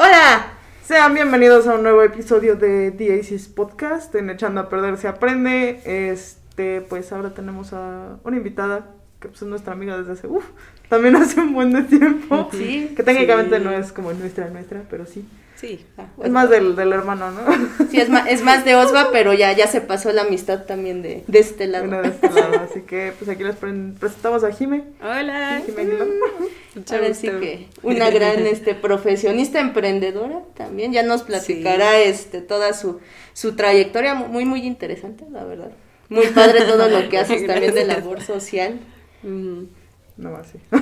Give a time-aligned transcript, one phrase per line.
[0.00, 0.52] Hola,
[0.84, 5.80] sean bienvenidos a un nuevo episodio de Aces Podcast en Echando a Perder se aprende.
[5.84, 8.86] Este, pues ahora tenemos a una invitada
[9.20, 10.44] que pues, es nuestra amiga desde hace, uff,
[10.88, 12.48] también hace un buen de tiempo.
[12.52, 13.64] Sí, Que técnicamente sí.
[13.64, 15.24] no es como nuestra, nuestra, pero sí.
[15.56, 15.84] Sí.
[15.96, 17.40] ah, Es más del, del hermano, ¿no?
[17.90, 21.02] Sí, es más, es más de Osva, pero ya, ya se pasó la amistad también
[21.02, 22.00] de, de este lado.
[22.00, 22.60] De este lado.
[22.60, 24.84] Así que pues aquí les pre- presentamos a Jime.
[25.02, 25.60] Hola.
[25.66, 25.84] Jime.
[26.76, 32.72] Mucho Ahora sí que una gran este profesionista emprendedora también ya nos platicará este toda
[32.72, 33.00] su
[33.32, 35.72] su trayectoria mu- muy muy interesante la verdad
[36.08, 38.78] muy padre todo lo que haces también de labor social
[39.22, 39.68] Ujú.
[40.16, 40.58] No más, sí.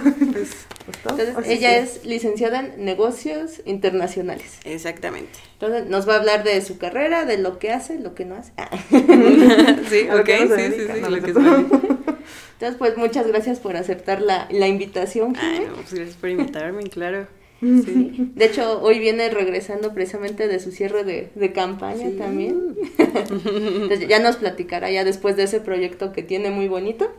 [0.87, 5.33] Pues, Así ella es licenciada en negocios internacionales exactamente.
[5.55, 8.37] entonces nos va a hablar de su carrera de lo que hace lo que no
[8.37, 8.71] hace Ah.
[8.91, 14.47] sí, ok, sí, sí, sí, no, lo que entonces pues muchas gracias por aceptar la,
[14.51, 17.27] la invitación Ay, no, pues gracias por invitarme, claro.
[17.61, 18.31] Sí.
[18.35, 22.17] De hecho, hoy viene regresando precisamente de su cierre de, de campaña Sí.
[22.19, 22.77] también.
[22.99, 27.11] Entonces ya nos platicará ya después de ese proyecto que tiene muy bonito.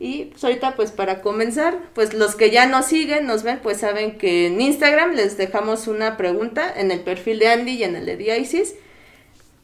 [0.00, 3.78] Y pues ahorita pues para comenzar, pues los que ya nos siguen, nos ven, pues
[3.78, 7.94] saben que en Instagram les dejamos una pregunta en el perfil de Andy y en
[7.96, 8.74] el de Diasis.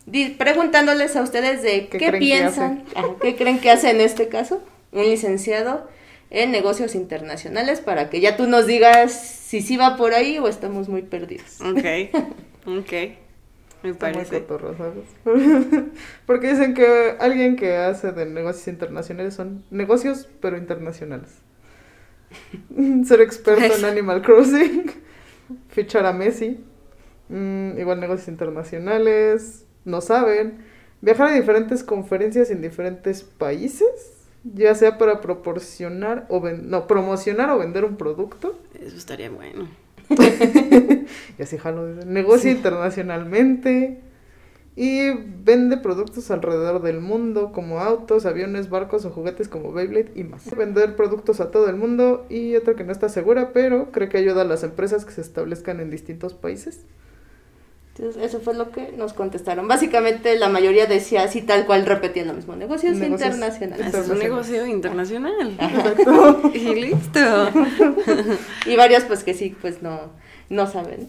[0.07, 2.85] di- Preguntándoles a ustedes de ¿Qué qué, creen que piensan,
[3.23, 5.89] qué creen que hace en este caso un licenciado
[6.31, 10.49] en negocios internacionales para que ya tú nos digas si sí va por ahí o
[10.49, 11.61] estamos muy perdidos.
[11.63, 11.85] Ok,
[12.67, 12.93] ok.
[13.93, 14.41] Me Está parece.
[14.41, 15.05] cotorro, ¿sabes?
[16.27, 21.31] Porque dicen que alguien que hace de negocios internacionales son negocios, pero internacionales.
[23.05, 24.91] Ser experto en Animal Crossing,
[25.69, 26.63] fichar a Messi,
[27.29, 30.59] mm, igual negocios internacionales, no saben,
[31.01, 33.89] viajar a diferentes conferencias en diferentes países,
[34.45, 38.59] ya sea para proporcionar o no, promocionar o vender un producto.
[38.75, 39.69] Eso estaría bueno.
[41.39, 41.95] Y así jalo.
[41.95, 44.01] dice, Negocia internacionalmente.
[44.77, 50.23] Y vende productos alrededor del mundo, como autos, aviones, barcos o juguetes como Beyblade y
[50.23, 50.55] más.
[50.57, 52.27] Vender productos a todo el mundo.
[52.29, 55.21] Y otra que no está segura, pero cree que ayuda a las empresas que se
[55.21, 56.83] establezcan en distintos países.
[57.99, 59.67] Entonces, eso fue lo que nos contestaron.
[59.67, 62.55] Básicamente, la mayoría decía así, tal cual, repetían lo mismo.
[62.55, 63.87] Negocios, Negocios internacionales.
[63.87, 65.57] Haces un negocio internacional.
[65.59, 66.51] Exacto.
[66.55, 67.51] Y listo.
[68.67, 70.13] Y varios, pues, que sí, pues, no,
[70.49, 71.09] no saben.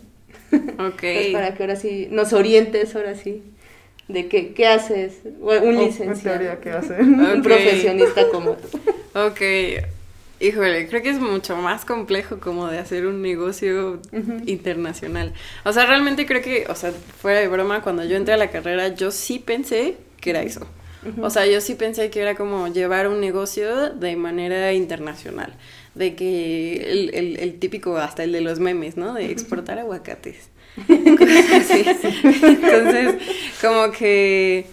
[0.52, 1.04] Ok.
[1.04, 3.44] Entonces, para que ahora sí nos orientes, ahora sí,
[4.08, 5.20] de qué, qué haces.
[5.42, 6.12] Un licenciado.
[6.12, 7.20] En teoría, ¿qué hacen?
[7.20, 8.80] Un profesionista como tú.
[9.14, 9.42] Ok.
[10.40, 14.38] Híjole, creo que es mucho más complejo como de hacer un negocio Ujú.
[14.46, 15.34] internacional.
[15.66, 18.50] O sea, realmente creo que, o sea, fuera de broma, cuando yo entré a la
[18.50, 20.66] carrera, yo sí pensé que era eso.
[21.22, 25.54] O sea, yo sí pensé que era como llevar un negocio de manera internacional.
[25.96, 29.14] De que el, el, el típico, hasta el de los memes, ¿no?
[29.14, 30.50] De exportar aguacates.
[30.88, 31.86] Sí.
[32.24, 33.16] Entonces,
[33.62, 34.66] como que...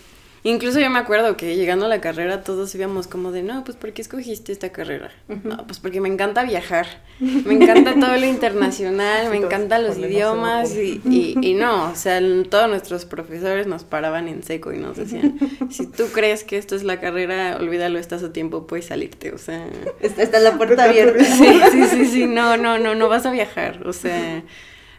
[0.46, 3.76] Incluso yo me acuerdo que llegando a la carrera todos íbamos como de, no, pues
[3.76, 5.10] ¿por qué escogiste esta carrera?
[5.42, 6.86] No, pues porque me encanta viajar,
[7.18, 12.18] me encanta todo lo internacional, me encantan los idiomas y, y, y no, o sea,
[12.18, 15.36] el- todos nuestros profesores nos paraban en seco y nos decían,
[15.68, 19.38] si tú crees que esto es la carrera, olvídalo, estás a tiempo, puedes salirte, o
[19.38, 19.66] sea...
[20.00, 21.24] Está, está la puerta abierta.
[21.24, 24.44] Sí, sí, sí, sí, no, no, no, no vas a viajar, o sea,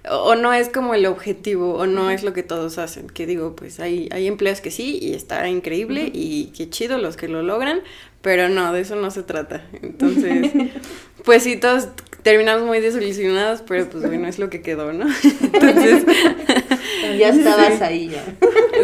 [0.09, 3.56] o, no es como el objetivo, o no es lo que todos hacen, que digo,
[3.56, 7.44] pues hay, hay empleos que sí, y está increíble, y qué chido los que lo
[7.44, 7.81] logran,
[8.22, 10.51] pero no, de eso no se trata, entonces,
[11.23, 11.90] pues sí, todos
[12.23, 15.07] terminamos muy desilusionados, pero pues bueno, es lo que quedó, ¿no?
[15.53, 16.03] Entonces,
[17.18, 18.24] Ya estabas ahí ya.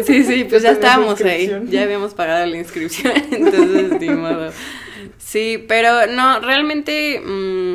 [0.02, 4.50] sí, sí, pues Ya estábamos ahí, ya habíamos pagado la inscripción, entonces, ni modo.
[5.18, 7.74] Sí, pero no, realmente mm,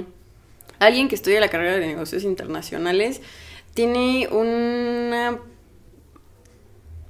[0.79, 3.21] alguien que estudia la carrera de negocios internacionales
[3.73, 5.39] tiene una...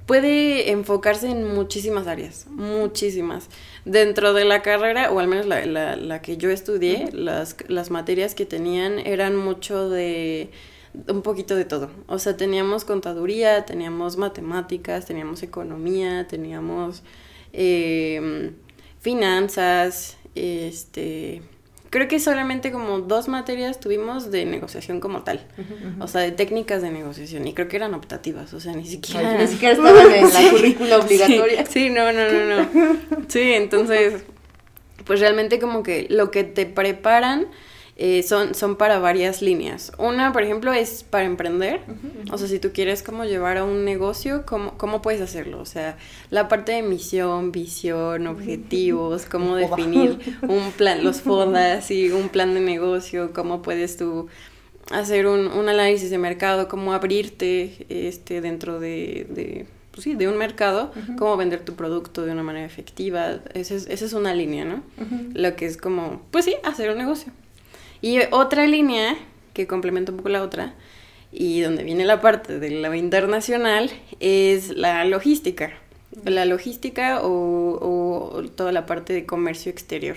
[0.06, 3.48] puede enfocarse en muchísimas áreas, muchísimas.
[3.84, 7.90] Dentro de la carrera, o al menos la, la, la que yo estudié, las, las
[7.90, 10.50] materias que tenían eran mucho de
[11.06, 11.88] un poquito de todo.
[12.08, 17.02] O sea, teníamos contaduría, teníamos matemáticas, teníamos economía, teníamos
[17.52, 18.50] eh,
[19.00, 21.42] finanzas, este...
[21.90, 25.40] Creo que solamente como dos materias tuvimos de negociación como tal.
[25.98, 27.46] O sea, de técnicas de negociación.
[27.48, 28.54] Y creo que eran optativas.
[28.54, 29.36] O sea, ni siquiera...
[29.36, 31.66] Ni siquiera estaban en la currícula obligatoria.
[31.66, 32.96] Sí, sí, no, no, no, no.
[33.28, 34.22] Sí, entonces,
[35.04, 37.48] pues realmente como que lo que te preparan
[38.02, 39.92] eh, son, son para varias líneas.
[39.98, 41.82] Una, por ejemplo, es para emprender.
[42.32, 45.60] O sea, si tú quieres como llevar a un negocio, ¿cómo, cómo puedes hacerlo?
[45.60, 45.98] O sea,
[46.30, 50.18] la parte de misión, visión, objetivos, cómo definir
[50.48, 54.28] un plan, los FODAS y un plan de negocio, cómo puedes tú
[54.90, 60.26] hacer un, un, análisis de mercado, cómo abrirte este, dentro de, de pues sí, de
[60.26, 63.40] un mercado, cómo vender tu producto de una manera efectiva.
[63.52, 64.82] Esa es, esa es una línea, ¿no?
[65.34, 67.30] Lo que es como, pues sí, hacer un negocio.
[68.02, 69.16] Y otra línea
[69.52, 70.74] que complementa un poco la otra,
[71.32, 75.72] y donde viene la parte de la internacional, es la logística.
[76.24, 80.16] La logística o, o toda la parte de comercio exterior.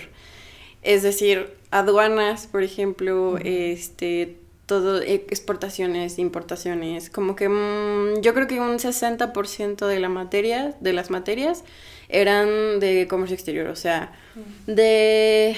[0.82, 8.46] Es decir, aduanas, por ejemplo, este todo e, exportaciones, importaciones, como que mm, yo creo
[8.46, 11.64] que un 60% de la materia, de las materias
[12.08, 14.12] eran de comercio exterior, o sea,
[14.66, 15.56] de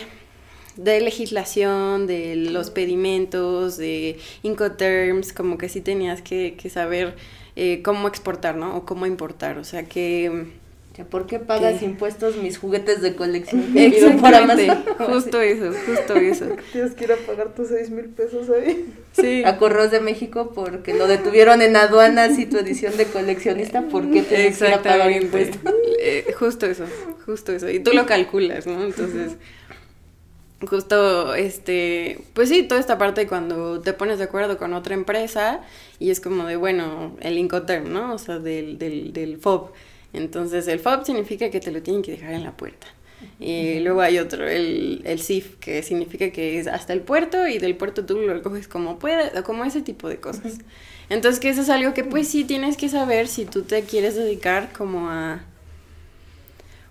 [0.77, 7.15] de legislación, de los pedimentos, de Incoterms, como que sí tenías que, que saber
[7.57, 8.77] eh, cómo exportar, ¿no?
[8.77, 10.47] O cómo importar, o sea que
[11.05, 13.67] ¿Por qué pagas impuestos mis juguetes de colección?
[13.77, 14.69] Exactamente,
[14.99, 16.47] justo eso, justo eso.
[16.73, 18.87] Tienes que ir a pagar tus seis mil pesos ahí.
[19.13, 19.43] Sí.
[19.45, 24.11] A Correos de México porque lo detuvieron en aduanas y tu edición de coleccionista, ¿por
[24.11, 25.61] qué tienes que ir a pagar impuestos?
[26.01, 26.85] Eh, justo eso,
[27.25, 27.69] justo eso.
[27.69, 28.85] Y tú lo calculas, ¿no?
[28.85, 29.37] Entonces,
[30.69, 35.61] justo, este, pues sí, toda esta parte cuando te pones de acuerdo con otra empresa
[35.99, 38.15] y es como de, bueno, el Incoterm, ¿no?
[38.15, 39.71] O sea, del, del, del FOB
[40.17, 42.87] entonces el FOB significa que te lo tienen que dejar en la puerta.
[43.41, 47.59] Y luego hay otro, el, el CIF, que significa que es hasta el puerto y
[47.59, 50.59] del puerto tú lo coges como puedas, como ese tipo de cosas.
[51.09, 54.17] Entonces que eso es algo que pues sí tienes que saber si tú te quieres
[54.17, 55.45] dedicar como a...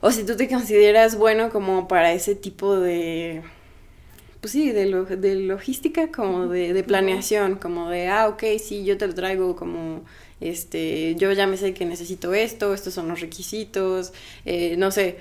[0.01, 3.41] O si tú te consideras bueno como para ese tipo de...
[4.45, 8.85] Pues sí, de, lo, de logística, como de, de planeación, como de, ah, ok, sí,
[8.85, 10.03] yo te lo traigo como
[10.39, 14.13] este, yo ya me sé que necesito esto, estos son los requisitos,
[14.45, 15.17] eh, no sé.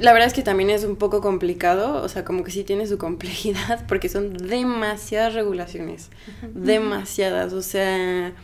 [0.00, 2.86] La verdad es que también es un poco complicado, o sea, como que sí tiene
[2.86, 6.10] su complejidad, porque son demasiadas regulaciones,
[6.54, 8.34] demasiadas, o sea,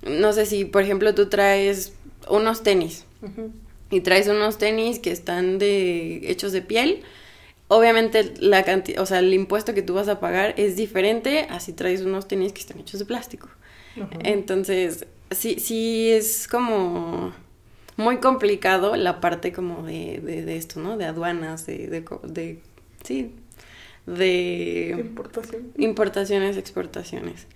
[0.00, 1.92] no sé si, por ejemplo, tú traes
[2.30, 3.04] unos tenis
[3.90, 7.02] y traes unos tenis que están de hechos de piel,
[7.70, 11.60] obviamente la cantidad, o sea, el impuesto que tú vas a pagar es diferente a
[11.60, 13.48] si traes unos tenis que están hechos de plástico.
[14.24, 17.32] Entonces, sí, sí es como
[17.96, 20.96] muy complicado la parte como de, de, esto, ¿no?
[20.96, 22.58] De aduanas, de, de, de
[23.04, 23.34] sí,
[24.06, 25.72] de Importación.
[25.76, 27.46] importaciones, exportaciones.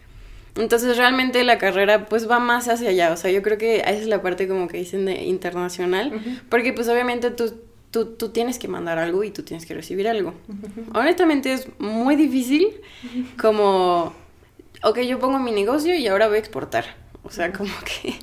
[0.57, 3.91] Entonces realmente la carrera pues va más hacia allá, o sea, yo creo que esa
[3.91, 6.13] es la parte como que dicen de internacional,
[6.49, 7.53] porque pues obviamente tú,
[7.95, 10.35] tú, tú, tienes que mandar algo y tú tienes que recibir algo.
[10.93, 12.81] Honestamente es muy difícil
[13.41, 14.13] como,
[14.83, 18.15] ok, yo pongo mi negocio y ahora voy a exportar o sea, como que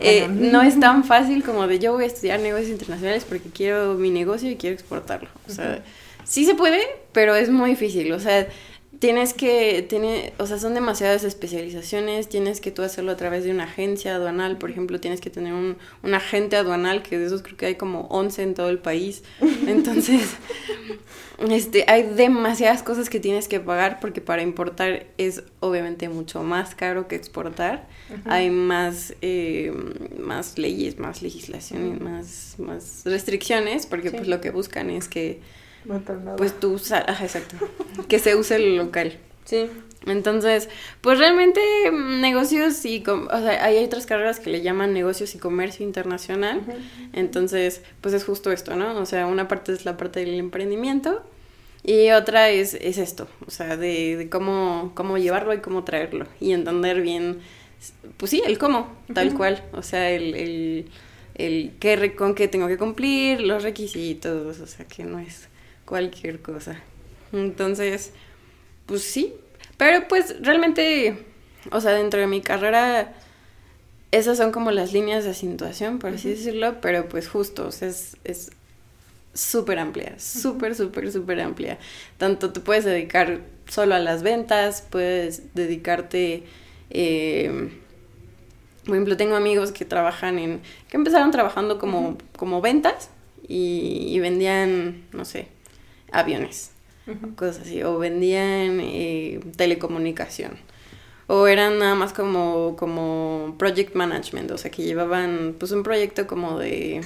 [0.00, 3.94] eh, no es tan fácil como de yo voy a estudiar negocios internacionales porque quiero
[3.94, 5.28] mi negocio y quiero exportarlo.
[5.46, 5.82] O sea,
[6.24, 6.80] sí se puede,
[7.12, 8.12] pero es muy difícil.
[8.12, 8.48] O sea,
[8.98, 13.50] tienes que, tiene, o sea, son demasiadas especializaciones, tienes que tú hacerlo a través de
[13.50, 17.42] una agencia aduanal, por ejemplo, tienes que tener un, un agente aduanal, que de esos
[17.42, 19.22] creo que hay como 11 en todo el país.
[19.66, 20.36] Entonces,
[21.50, 26.74] este, hay demasiadas cosas que tienes que pagar porque para importar es obviamente mucho más
[26.74, 27.86] caro que exportar.
[28.24, 29.72] Hay más, eh,
[30.18, 35.40] más leyes, más legislación, más, más restricciones porque pues lo que buscan es que
[36.36, 37.56] pues tú, ajá, exacto,
[38.08, 39.18] que se use el local.
[39.44, 39.68] Sí.
[40.06, 40.68] Entonces,
[41.00, 45.38] pues realmente mm, negocios y, o sea, hay otras carreras que le llaman negocios y
[45.38, 46.62] comercio internacional.
[47.12, 48.98] Entonces, pues es justo esto, ¿no?
[48.98, 51.24] O sea, una parte es la parte del emprendimiento
[51.82, 56.26] y otra es, es esto, o sea, de, de cómo, cómo llevarlo y cómo traerlo
[56.40, 57.38] y entender bien,
[58.16, 60.90] pues sí, el cómo, tal cual, o sea, el, el,
[61.36, 65.48] el qué, con qué tengo que cumplir, los requisitos, o sea, que no es
[65.86, 66.76] cualquier cosa.
[67.32, 68.12] Entonces,
[68.84, 69.32] pues sí,
[69.78, 71.24] pero pues realmente,
[71.70, 73.14] o sea, dentro de mi carrera,
[74.12, 77.88] esas son como las líneas de acentuación, por así decirlo, pero pues justo, o sea,
[77.88, 78.50] es, es
[79.34, 81.78] súper amplia, súper, súper, súper amplia.
[82.18, 86.44] Tanto te puedes dedicar solo a las ventas, puedes dedicarte,
[86.90, 87.70] eh,
[88.84, 93.10] por ejemplo, tengo amigos que trabajan en, que empezaron trabajando como, como ventas
[93.48, 95.48] y, y vendían, no sé,
[96.12, 96.72] aviones,
[97.36, 100.52] cosas así, o vendían eh, telecomunicación,
[101.26, 106.26] o eran nada más como, como project management, o sea, que llevaban pues un proyecto
[106.26, 107.02] como de,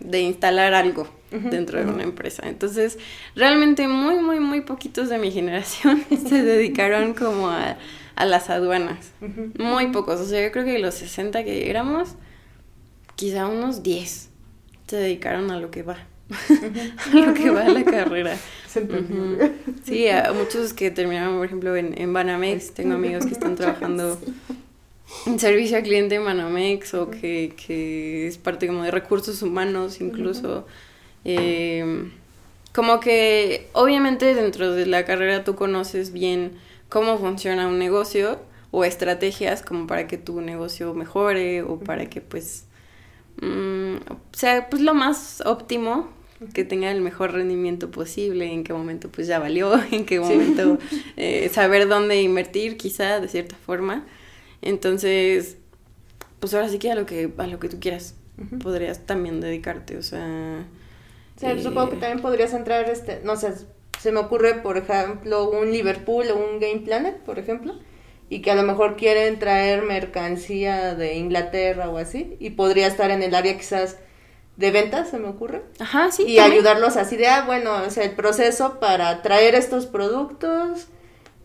[0.00, 2.44] de instalar algo dentro de una empresa.
[2.46, 2.98] Entonces,
[3.34, 7.76] realmente muy, muy, muy poquitos de mi generación se dedicaron como a,
[8.16, 9.12] a las aduanas.
[9.58, 12.14] Muy pocos, o sea, yo creo que los 60 que éramos,
[13.16, 14.30] quizá unos 10
[14.86, 15.96] se dedicaron a lo que va.
[17.12, 18.36] lo que va la carrera.
[18.66, 19.44] Es entendible.
[19.44, 19.74] Ujú.
[19.84, 24.18] Sí, a muchos que terminaron, por ejemplo, en, en Banamex, tengo amigos que están trabajando
[25.26, 30.00] en servicio al cliente en Banamex o que, que es parte como de recursos humanos
[30.00, 30.66] incluso.
[31.24, 32.10] Eh,
[32.74, 38.40] como que obviamente dentro de la carrera tú conoces bien cómo funciona un negocio
[38.72, 42.64] o estrategias como para que tu negocio mejore o para que pues
[43.40, 43.96] mm,
[44.32, 46.08] sea pues lo más óptimo
[46.52, 50.78] que tenga el mejor rendimiento posible, en qué momento pues ya valió, en qué momento
[51.16, 54.06] eh, saber dónde invertir quizá de cierta forma.
[54.62, 55.58] Entonces,
[56.40, 58.58] pues ahora sí que a lo que, a lo que tú quieras Ujú.
[58.58, 60.64] podrías también dedicarte, o sea...
[61.36, 63.52] O sea, eh, supongo que también podrías entrar, este, no sé,
[64.00, 67.74] se me ocurre, por ejemplo, un Liverpool o un Game Planet, por ejemplo,
[68.28, 73.10] y que a lo mejor quieren traer mercancía de Inglaterra o así, y podría estar
[73.10, 73.98] en el área quizás
[74.56, 76.24] de ventas, se me ocurre, Ajá, sí.
[76.26, 76.52] y también.
[76.58, 80.86] ayudarlos así de, ah, bueno, o sea, el proceso para traer estos productos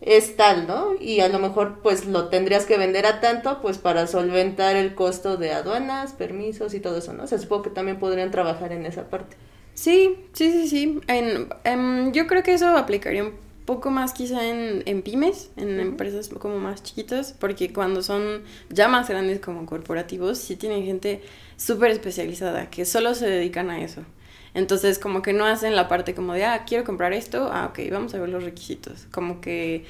[0.00, 0.94] es tal, ¿no?
[0.98, 4.94] Y a lo mejor pues lo tendrías que vender a tanto pues para solventar el
[4.94, 7.24] costo de aduanas, permisos y todo eso, ¿no?
[7.24, 9.36] O sea, supongo que también podrían trabajar en esa parte.
[9.74, 11.00] Sí, sí, sí, sí.
[11.06, 13.32] En, em, yo creo que eso aplicaría un
[13.70, 18.88] poco más quizá en, en pymes, en empresas como más chiquitas, porque cuando son ya
[18.88, 21.22] más grandes como corporativos, sí tienen gente
[21.56, 24.02] súper especializada que solo se dedican a eso.
[24.54, 27.78] Entonces, como que no hacen la parte como de, ah, quiero comprar esto, ah, ok,
[27.92, 29.06] vamos a ver los requisitos.
[29.12, 29.84] Como que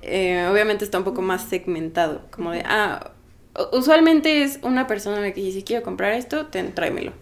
[0.00, 3.10] eh, obviamente está un poco más segmentado, como de, ah,
[3.74, 7.12] usualmente es una persona la que dice, quiero comprar esto, ten, tráemelo.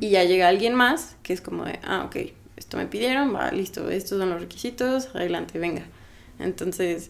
[0.00, 2.16] Y ya llega alguien más que es como de, ah, ok,
[2.58, 5.84] esto me pidieron, va, listo, estos son los requisitos, adelante, venga.
[6.38, 7.08] Entonces,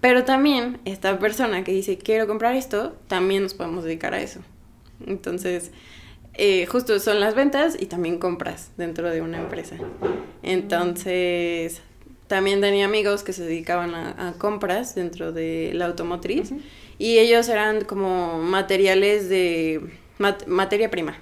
[0.00, 4.40] pero también esta persona que dice, quiero comprar esto, también nos podemos dedicar a eso.
[5.06, 5.70] Entonces,
[6.34, 9.76] eh, justo son las ventas y también compras dentro de una empresa.
[10.42, 11.80] Entonces,
[12.26, 16.60] también tenía amigos que se dedicaban a, a compras dentro de la automotriz Ujú.
[16.98, 19.80] y ellos eran como materiales de
[20.18, 21.16] mat- materia prima.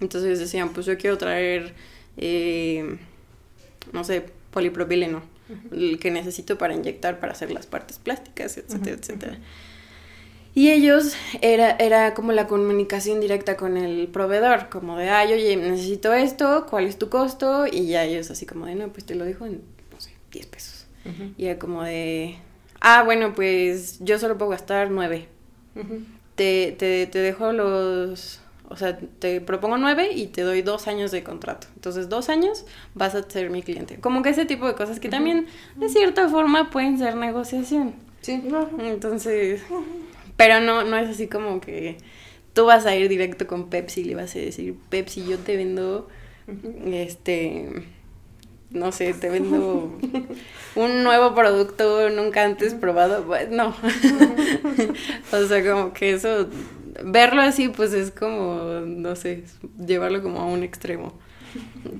[0.00, 1.74] Entonces decían, pues yo quiero traer,
[2.20, 2.98] eh,
[3.92, 5.22] no sé, polipropileno,
[5.72, 9.38] el que necesito para inyectar para hacer las partes plásticas, etcétera, Ujú, etcétera.
[10.52, 15.56] Y ellos era, era como la comunicación directa con el proveedor, como de, ay, oye,
[15.56, 17.66] necesito esto, ¿cuál es tu costo?
[17.70, 19.62] Y ya ellos así como de, no, pues te lo dejo en,
[19.92, 20.86] no sé, 10 pesos.
[21.38, 22.36] Y era como de,
[22.80, 25.28] ah, bueno, pues yo solo puedo gastar 9
[25.76, 26.02] Ujú.
[26.34, 31.10] te, te, te dejo los, o sea, te propongo nueve y te doy dos años
[31.10, 31.66] de contrato.
[31.74, 33.98] Entonces, dos años vas a ser mi cliente.
[33.98, 37.94] Como que ese tipo de cosas que también, de cierta forma, pueden ser negociación.
[38.20, 38.40] Sí.
[38.78, 39.62] Entonces,
[40.36, 41.98] pero no, no es así como que
[42.52, 45.56] tú vas a ir directo con Pepsi y le vas a decir, Pepsi, yo te
[45.56, 46.08] vendo,
[46.86, 47.86] este,
[48.70, 49.98] no sé, te vendo
[50.76, 53.24] un nuevo producto nunca antes probado.
[53.24, 53.74] Pues, no.
[55.32, 56.48] o sea, como que eso,
[57.04, 59.44] verlo así, pues es como, no sé,
[59.78, 61.12] llevarlo como a un extremo.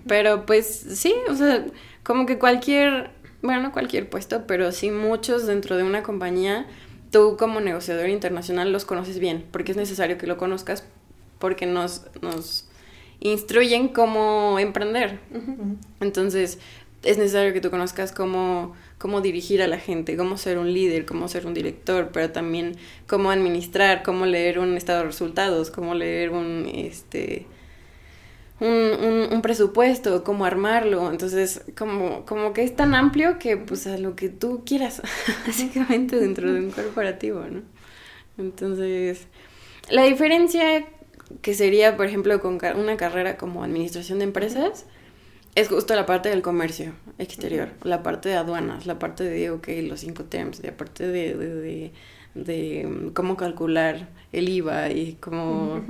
[0.07, 1.66] Pero pues sí, o sea,
[2.02, 3.11] como que cualquier,
[3.42, 6.66] bueno, no cualquier puesto, pero sí muchos dentro de una compañía,
[7.11, 10.85] tú como negociador internacional los conoces bien, porque es necesario que lo conozcas,
[11.38, 12.69] porque nos, nos
[13.21, 15.19] instruyen cómo emprender.
[16.00, 16.59] Entonces,
[17.02, 21.07] es necesario que tú conozcas cómo, cómo dirigir a la gente, cómo ser un líder,
[21.07, 22.76] cómo ser un director, pero también
[23.07, 27.47] cómo administrar, cómo leer un estado de resultados, cómo leer un, este,
[28.61, 31.11] un, un, presupuesto, cómo armarlo.
[31.11, 35.00] Entonces, como, como que es tan amplio que pues a lo que tú quieras,
[35.47, 37.62] básicamente dentro de un corporativo, ¿no?
[38.37, 39.28] Entonces,
[39.88, 40.87] la diferencia
[41.40, 44.85] que sería, por ejemplo, con una carrera como administración de empresas,
[45.54, 49.69] es justo la parte del comercio exterior, la parte de aduanas, la parte de, ok,
[49.83, 51.92] los cinco terms, la parte de, de, de,
[52.35, 55.83] de, mm, cómo calcular el IVA y cómo,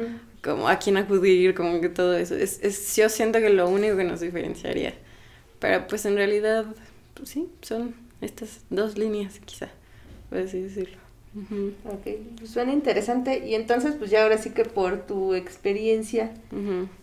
[0.42, 2.34] cómo a quién acudir, como que todo eso.
[2.36, 4.94] Es, es, yo siento que lo único que nos diferenciaría.
[5.58, 6.66] Pero pues en realidad,
[7.14, 9.68] pues sí, son estas dos líneas quizá,
[10.30, 10.98] por así decirlo.
[11.34, 13.46] Ujú, Ok, pues suena interesante.
[13.46, 16.32] Y entonces, pues ya ahora sí que por tu experiencia.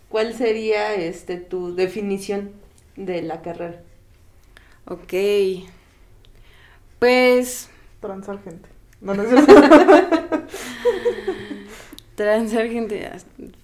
[0.09, 2.51] ¿Cuál sería este tu definición
[2.95, 3.81] de la carrera?
[4.85, 5.13] Ok.
[6.99, 8.69] Pues Transar gente.
[9.01, 9.53] No, no es cierto.
[12.15, 13.09] transar gente.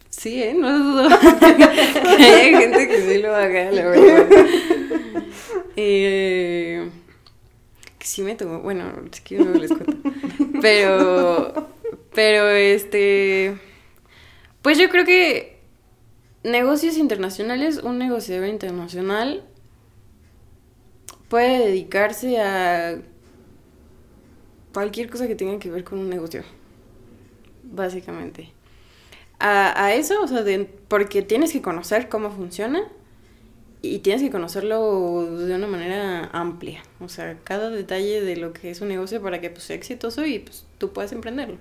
[0.10, 0.56] Sí, ¿eh?
[0.58, 1.10] No dudo
[1.40, 4.46] que haya gente que sí lo haga, la verdad.
[5.76, 6.90] Eh,
[7.98, 8.60] que sí me tocó.
[8.60, 9.98] Bueno, es que luego les cuento.
[10.62, 11.70] Pero.
[12.14, 13.56] Pero este.
[14.62, 15.53] Pues yo creo que.
[16.44, 19.44] Negocios internacionales, un negociador internacional
[21.30, 22.98] puede dedicarse a
[24.74, 26.44] cualquier cosa que tenga que ver con un negocio,
[27.64, 28.52] básicamente.
[29.40, 32.84] A, eso, o sea, de- porque tienes que conocer cómo funciona
[33.82, 38.72] y tienes que conocerlo de una manera amplia, o sea, cada detalle de lo que
[38.72, 41.58] es un negocio para que pues, sea exitoso y pues, tú puedas emprenderlo.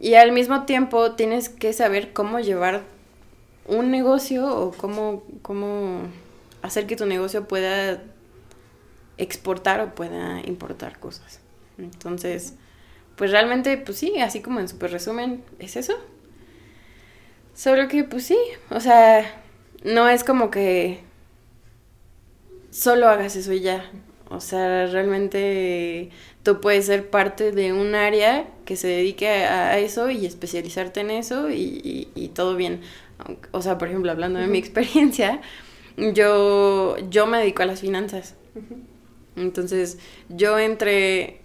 [0.00, 2.82] Y al mismo tiempo tienes que saber cómo llevar
[3.66, 6.02] un negocio o cómo, cómo
[6.62, 8.02] hacer que tu negocio pueda
[9.18, 11.40] exportar o pueda importar cosas.
[11.78, 12.54] Entonces,
[13.16, 15.94] pues realmente, pues sí, así como en super resumen, es eso.
[17.54, 18.38] Solo que, pues sí,
[18.70, 19.42] o sea,
[19.84, 21.00] no es como que
[22.70, 23.90] solo hagas eso y ya.
[24.30, 26.08] O sea, realmente
[26.42, 31.10] tú puedes ser parte de un área que se dedique a, eso y especializarte en
[31.10, 32.80] eso y todo bien.
[33.50, 35.40] O sea, por ejemplo, hablando de mi experiencia,
[35.96, 38.34] yo, yo me dedico a las finanzas.
[39.36, 39.98] Entonces,
[40.28, 41.40] yo entré,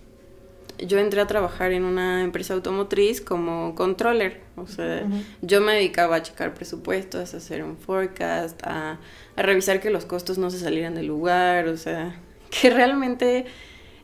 [0.79, 4.41] yo entré a trabajar en una empresa automotriz como controller.
[4.55, 5.07] O sea,
[5.41, 8.99] yo me dedicaba a checar presupuestos, a hacer un forecast, a,
[9.35, 11.67] a revisar que los costos no se salieran del lugar.
[11.67, 12.19] O sea,
[12.49, 13.45] que realmente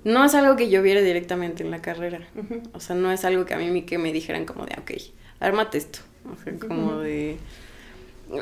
[0.03, 2.27] no es algo que yo viera directamente en la carrera.
[2.73, 4.91] O sea, no es algo que a mí que me dijeran como de, ok,
[5.39, 5.99] ármate esto.
[6.31, 7.37] O sea, como de...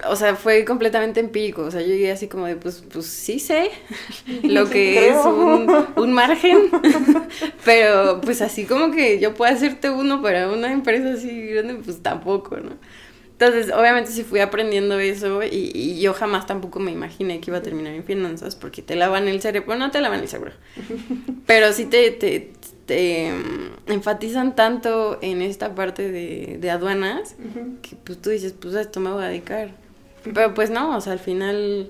[0.07, 1.63] O sea, fue completamente empírico.
[1.63, 3.71] O sea, yo llegué así como de, pues, pues sí sé
[4.43, 6.69] lo que es un, un margen.
[7.65, 12.01] Pero, pues así como que yo pueda hacerte uno para una empresa así grande, pues
[12.01, 12.71] tampoco, ¿no?
[13.41, 17.57] Entonces, obviamente sí fui aprendiendo eso y, y yo jamás tampoco me imaginé que iba
[17.57, 20.53] a terminar en finanzas porque te lavan el cerebro, bueno, no te lavan el cerebro,
[21.47, 22.51] pero sí te, te,
[22.91, 27.37] te, mm, enfatizan tanto en esta parte de, de aduanas
[27.81, 29.71] que pues tú dices, pues a esto me voy a dedicar.
[30.33, 31.89] Pero pues no, o sea, al final,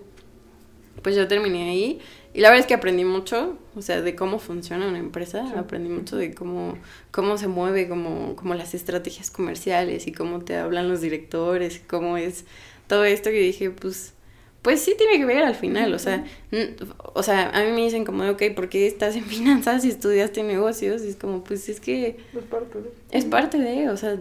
[1.01, 2.00] pues yo terminé ahí
[2.36, 5.53] y la verdad es que aprendí mucho, o sea, de cómo funciona una empresa, Sí.
[5.58, 6.77] aprendí mucho de cómo,
[7.10, 12.15] cómo se mueve, cómo, cómo las estrategias comerciales y cómo te hablan los directores, cómo
[12.17, 12.45] es
[12.88, 14.13] todo esto que dije, pues,
[14.62, 16.24] pues sí tiene que ver al final, o sea,
[17.13, 20.43] o sea, a mí me dicen como, ok, ¿por qué estás en finanzas y estudiaste
[20.43, 21.04] negocios?
[21.04, 22.89] Y es como, pues es que Es parte de.
[23.12, 24.17] es parte de, o sea,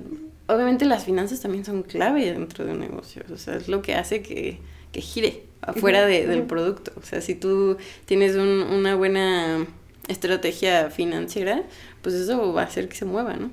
[0.46, 3.94] obviamente las finanzas también son clave dentro de un negocio, o sea, es lo que
[3.94, 4.58] hace que,
[4.92, 6.92] que gire afuera de- del producto.
[6.96, 7.76] O sea, si tú
[8.06, 9.66] tienes un- una buena
[10.08, 11.62] estrategia financiera,
[12.02, 13.50] pues eso va a hacer que se mueva, ¿no?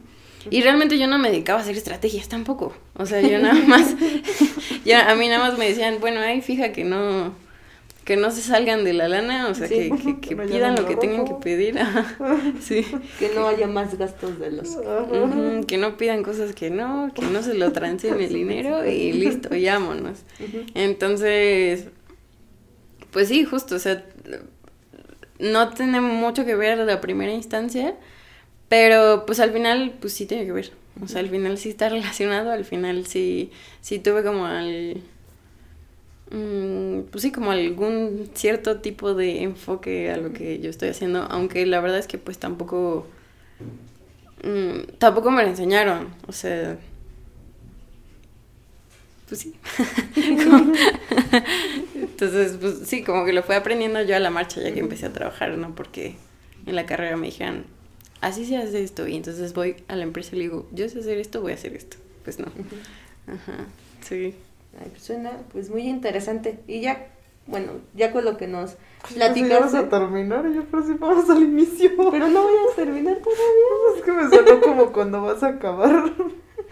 [0.50, 2.74] Y realmente yo no me dedicaba a hacer estrategias tampoco.
[2.96, 3.94] O sea, yo nada más,
[4.88, 7.34] ya a mí nada más me decían, bueno, ay, fija que no,
[8.06, 9.92] que no se salgan de la lana, o sea, Sí.
[9.92, 11.78] que, que, pidan lo que tengan que pedir.
[12.62, 12.86] Sí.
[13.20, 14.78] Que no haya más gastos de los...
[15.68, 19.54] Que no pidan cosas que no, que no se lo trancen el dinero y listo,
[19.54, 20.20] y vámonos.
[20.40, 20.66] Ujú.
[20.74, 21.86] Entonces,
[23.12, 24.06] pues sí, justo, o sea,
[25.40, 27.96] no tiene mucho que ver la primera instancia,
[28.70, 30.72] pero pues al final, pues sí tiene que ver.
[31.02, 35.02] O sea, al final sí está relacionado, al final sí, sí tuve como al...
[36.32, 41.24] mm, Pues sí, como algún cierto tipo de enfoque a lo que yo estoy haciendo,
[41.24, 43.08] aunque la verdad es que pues tampoco
[44.44, 46.78] mm, tampoco me lo enseñaron, o sea,
[49.28, 49.54] pues sí.
[51.96, 55.06] Entonces, pues sí, como que lo fui aprendiendo yo a la marcha ya que empecé
[55.08, 55.76] a trabajar, ¿no?
[55.76, 56.16] Porque
[56.66, 57.66] en la carrera me dijeron,
[58.22, 61.00] así se hace esto, y entonces voy a la empresa y le digo, yo sé
[61.00, 61.98] hacer esto, voy a hacer esto.
[62.24, 62.46] Pues no.
[63.28, 63.66] Ajá,
[64.02, 64.34] sí.
[64.80, 66.60] Ay, pues suena pues muy interesante.
[66.68, 67.08] Y ya,
[67.48, 69.78] bueno, ya con lo que nos Pues vas platicaste...
[69.78, 71.92] a terminar y yo, pero si vamos al inicio.
[72.12, 73.44] Pero no voy a terminar todavía.
[73.98, 76.12] Es que me sonó como cuando vas a acabar.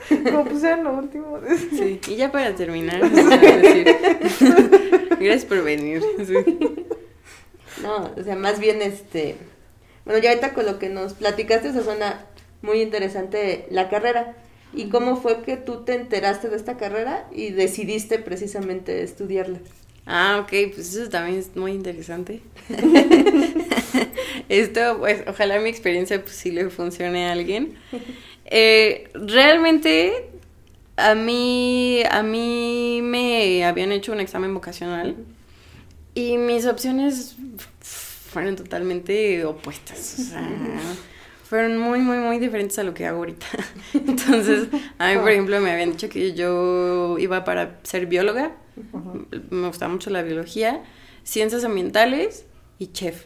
[0.10, 1.40] Como pues ya lo último.
[1.40, 3.96] de- Sí, y ya para terminar, decir,
[5.20, 6.04] gracias por venir.
[6.26, 6.36] sí.
[7.82, 9.38] No, o sea, más bien este...
[10.06, 12.26] Bueno, ya ahorita con lo que nos platicaste, se suena
[12.62, 14.36] muy interesante la carrera.
[14.74, 19.60] ¿Y cómo fue que tú te enteraste de esta carrera y decidiste precisamente estudiarla?
[20.06, 22.42] Ah, ok, pues eso también es muy interesante.
[24.50, 27.76] Esto, pues, ojalá mi experiencia pues sí le funcione a alguien.
[28.46, 30.30] Eh, realmente,
[30.98, 35.16] a mí, a mí me habían hecho un examen vocacional
[36.14, 37.36] y mis opciones
[38.36, 40.20] fueron totalmente opuestas.
[40.20, 40.44] O sea,
[41.46, 43.48] fueron muy, muy, muy diferentes a lo que hago ahorita.
[43.94, 44.68] Entonces,
[45.00, 48.52] a mí, por ejemplo, me habían dicho que yo iba para ser bióloga
[49.50, 50.84] me gusta mucho la biología,
[51.24, 52.46] ciencias ambientales
[52.80, 53.26] y chef.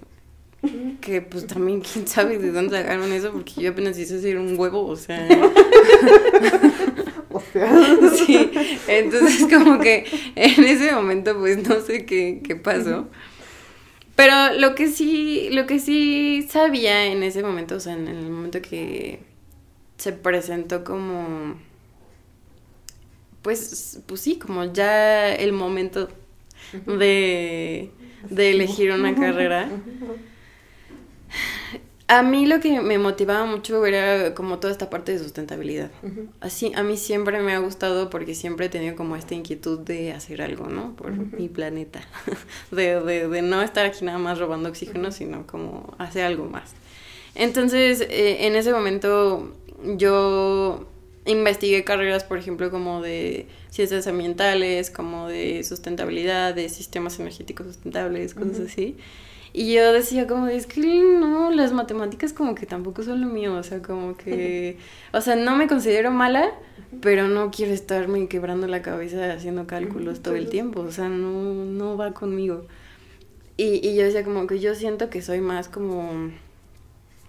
[1.01, 4.59] Que pues también quién sabe de dónde sacaron eso, porque yo apenas hice hacer un
[4.59, 5.25] huevo, o sea,
[7.31, 7.71] hostia.
[8.13, 8.51] Sí,
[8.87, 13.07] entonces como que en ese momento pues no sé qué, qué pasó.
[14.19, 18.29] Pero lo que sí, lo que sí sabía en ese momento, o sea, en el
[18.29, 19.21] momento que
[19.95, 21.55] se presentó como
[23.41, 26.09] pues, pues sí, como ya el momento
[26.85, 27.91] de,
[28.29, 29.69] de elegir una carrera.
[32.09, 35.91] A mí lo que me motivaba mucho era como toda esta parte de sustentabilidad.
[36.41, 40.11] Así, a mí siempre me ha gustado porque siempre he tenido como esta inquietud de
[40.11, 40.95] hacer algo, ¿no?
[40.95, 42.01] Por mi planeta.
[42.71, 46.73] de, de, de, no estar aquí nada más robando oxígeno, sino como hacer algo más.
[47.35, 49.53] Entonces, eh, en ese momento
[49.95, 50.87] yo
[51.25, 58.33] investigué carreras, por ejemplo, como de ciencias ambientales, como de sustentabilidad, de sistemas energéticos sustentables,
[58.33, 58.97] cosas así.
[59.59, 63.55] Y yo decía como, es que no, las matemáticas como que tampoco son lo mío,
[63.55, 64.77] o sea, como que,
[65.11, 66.53] o sea, no me considero mala,
[67.01, 71.65] pero no quiero estarme quebrando la cabeza haciendo cálculos todo el tiempo, o sea, no,
[71.65, 72.67] no va conmigo.
[73.57, 76.31] Y, y yo decía como que yo siento que soy más como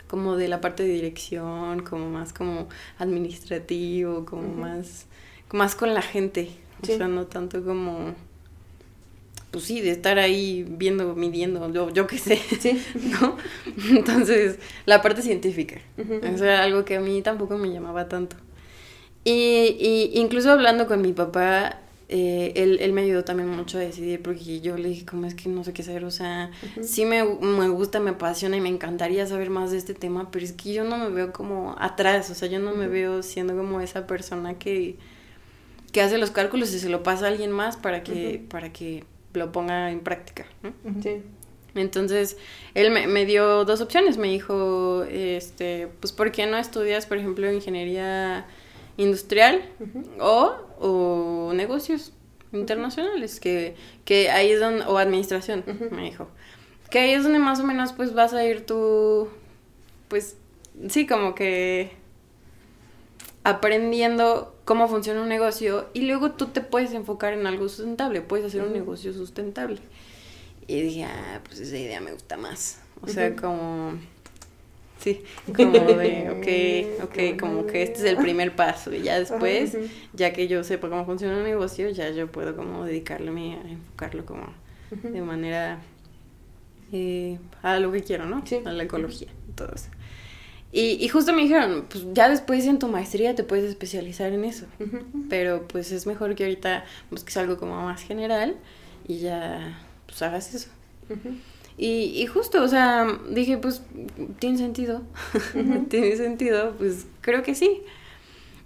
[0.06, 5.06] como de la parte de dirección, como más como administrativo, como más,
[5.50, 6.48] más con la gente,
[6.80, 8.14] o sea, no tanto como,
[9.50, 12.80] pues sí, de estar ahí viendo, midiendo, yo, yo qué sé, ¿Sí?
[13.20, 13.36] ¿no?
[13.90, 18.36] Entonces, la parte científica, eso era algo que a mí tampoco me llamaba tanto.
[19.24, 21.80] Y, y incluso hablando con mi papá,
[22.12, 25.36] eh, él, él, me ayudó también mucho a decidir porque yo le dije, como es
[25.36, 26.50] que no sé qué hacer, o sea,
[26.82, 30.44] sí me, me, gusta, me apasiona y me encantaría saber más de este tema, pero
[30.44, 33.56] es que yo no me veo como atrás, o sea, yo no me veo siendo
[33.56, 34.96] como esa persona que,
[35.92, 39.04] que hace los cálculos y se lo pasa a alguien más para que, para que
[39.34, 40.46] lo ponga en práctica.
[41.02, 41.22] Sí.
[41.74, 42.36] Entonces,
[42.74, 47.18] él me, me, dio dos opciones, me dijo, este, pues, ¿por qué no estudias, por
[47.18, 48.46] ejemplo, ingeniería
[48.96, 49.62] industrial
[50.18, 52.12] o, o, negocios
[52.52, 56.28] internacionales, que, que ahí es donde, o administración, me dijo,
[56.90, 59.28] que ahí es donde más o menos pues vas a ir tú,
[60.08, 60.36] pues
[60.88, 61.92] sí, como que
[63.44, 68.46] aprendiendo cómo funciona un negocio y luego tú te puedes enfocar en algo sustentable, puedes
[68.46, 69.78] hacer un negocio sustentable.
[70.68, 72.80] Y dije, ah, pues esa idea me gusta más.
[73.02, 73.98] O sea, como
[75.00, 75.24] Sí,
[75.56, 79.76] como de, ok, ok, como que este es el primer paso y ya después,
[80.12, 84.24] ya que yo sepa cómo funciona un negocio, ya yo puedo como dedicarme a enfocarlo
[84.24, 84.54] como
[85.02, 85.80] de manera
[86.92, 88.44] eh, a lo que quiero, ¿no?
[88.64, 89.88] A la ecología, todo eso.
[90.72, 94.44] Y, y justo me dijeron, pues ya después en tu maestría te puedes especializar en
[94.44, 94.66] eso,
[95.28, 98.56] pero pues es mejor que ahorita busques algo como más general
[99.08, 100.68] y ya pues hagas eso.
[101.76, 103.82] Y, y justo, o sea, dije, pues,
[104.38, 105.02] tiene sentido,
[105.88, 107.82] tiene sentido, pues creo que sí.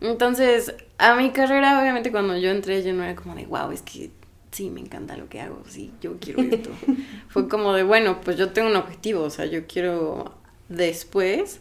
[0.00, 3.82] Entonces, a mi carrera, obviamente, cuando yo entré, yo no era como de, wow, es
[3.82, 4.10] que
[4.50, 6.70] sí, me encanta lo que hago, sí, yo quiero esto.
[7.28, 10.34] Fue como de, bueno, pues yo tengo un objetivo, o sea, yo quiero
[10.68, 11.60] después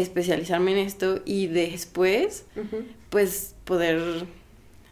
[0.00, 2.44] especializarme en esto y después,
[3.10, 4.26] pues, poder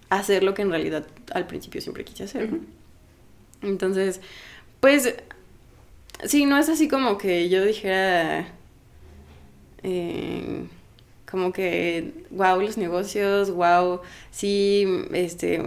[0.08, 2.50] hacer lo que en realidad al principio siempre quise hacer.
[3.62, 4.20] Entonces,
[4.80, 5.14] pues
[6.24, 8.48] Sí, no es así como que yo dijera.
[9.82, 10.64] Eh,
[11.30, 15.62] como que, wow, los negocios, wow, sí, este.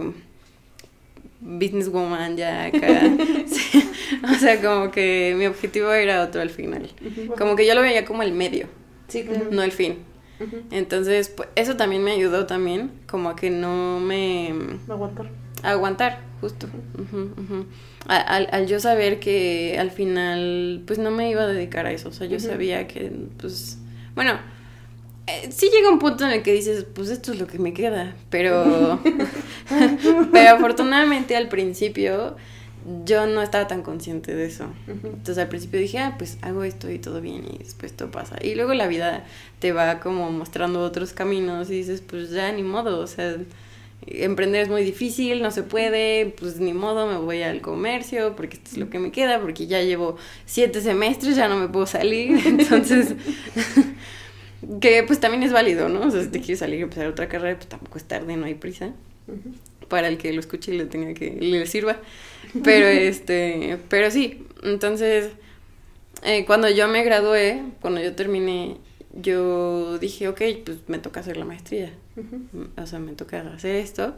[1.40, 3.02] Businesswoman ya acá.
[4.22, 6.90] O sea, como que mi objetivo era otro al final.
[7.38, 8.66] Como que yo lo veía como el medio.
[9.10, 9.48] Sí, claro.
[9.50, 9.98] No el fin.
[10.70, 14.54] Entonces, pues, eso también me ayudó también, como a que no me...
[14.88, 15.30] Aguantar.
[15.62, 16.66] Aguantar, justo.
[18.06, 22.08] Al, al, yo saber que al final, pues no me iba a dedicar a eso.
[22.08, 23.78] O sea, yo sabía que, pues,
[24.14, 24.38] bueno,
[25.26, 27.74] eh, sí llega un punto en el que dices, pues esto es lo que me
[27.74, 28.16] queda.
[28.30, 29.00] Pero,
[30.32, 32.36] pero afortunadamente al principio
[33.04, 34.66] yo no estaba tan consciente de eso.
[34.86, 38.36] Entonces al principio dije, ah, pues hago esto y todo bien y después todo pasa.
[38.42, 39.24] Y luego la vida
[39.58, 43.36] te va como mostrando otros caminos y dices, pues ya ni modo, o sea
[44.06, 48.56] emprender es muy difícil, no se puede, pues ni modo, me voy al comercio porque
[48.56, 51.86] esto es lo que me queda, porque ya llevo siete semestres, ya no me puedo
[51.86, 53.14] salir, entonces,
[54.80, 56.02] que pues también es válido, ¿no?
[56.06, 58.46] O sea, si te quieres salir y empezar otra carrera, pues tampoco es tarde, no
[58.46, 58.92] hay prisa.
[59.88, 61.98] Para el que lo escuche y le tenga que le sirva.
[62.64, 65.30] Pero este, pero sí, entonces
[66.22, 68.76] eh, cuando yo me gradué, cuando yo terminé
[69.12, 71.92] yo dije, ok, pues me toca hacer la maestría.
[72.76, 74.14] O sea, me toca hacer esto.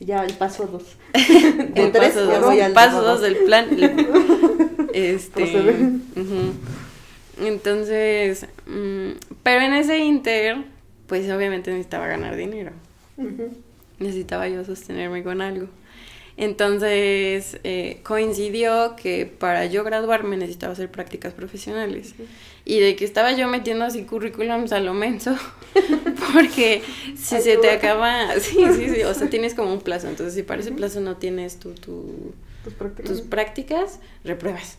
[0.00, 0.96] Ya el paso dos.
[1.74, 3.68] el paso dos, el paso dos del plan.
[4.94, 5.76] este.
[7.40, 9.10] Entonces, mm,
[9.42, 10.64] pero en ese inter,
[11.06, 12.72] pues obviamente necesitaba ganar dinero.
[13.98, 15.68] Necesitaba yo sostenerme con algo.
[16.36, 22.14] Entonces eh, coincidió que para yo graduarme necesitaba hacer prácticas profesionales.
[22.64, 25.36] Y de que estaba yo metiendo así currículums a lo menso,
[26.32, 26.82] porque
[27.14, 30.08] si se te acaba, sí, sí, sí, o sea, tienes como un plazo.
[30.08, 33.10] Entonces, si para ese plazo no tienes tu, tu, Tus prácticas.
[33.10, 34.78] tus prácticas, repruebas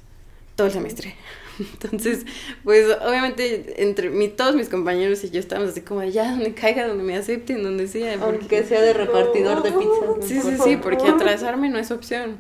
[0.55, 1.15] todo el semestre.
[1.83, 2.25] Entonces,
[2.63, 6.87] pues obviamente entre mi, todos mis compañeros y yo estábamos así como, ya, donde caiga,
[6.87, 8.17] donde me acepten, donde sea.
[8.17, 10.17] porque- Aunque sea de repartidor de pizzas.
[10.17, 12.37] no Sí, sí, sí, porque atrasarme no es opción.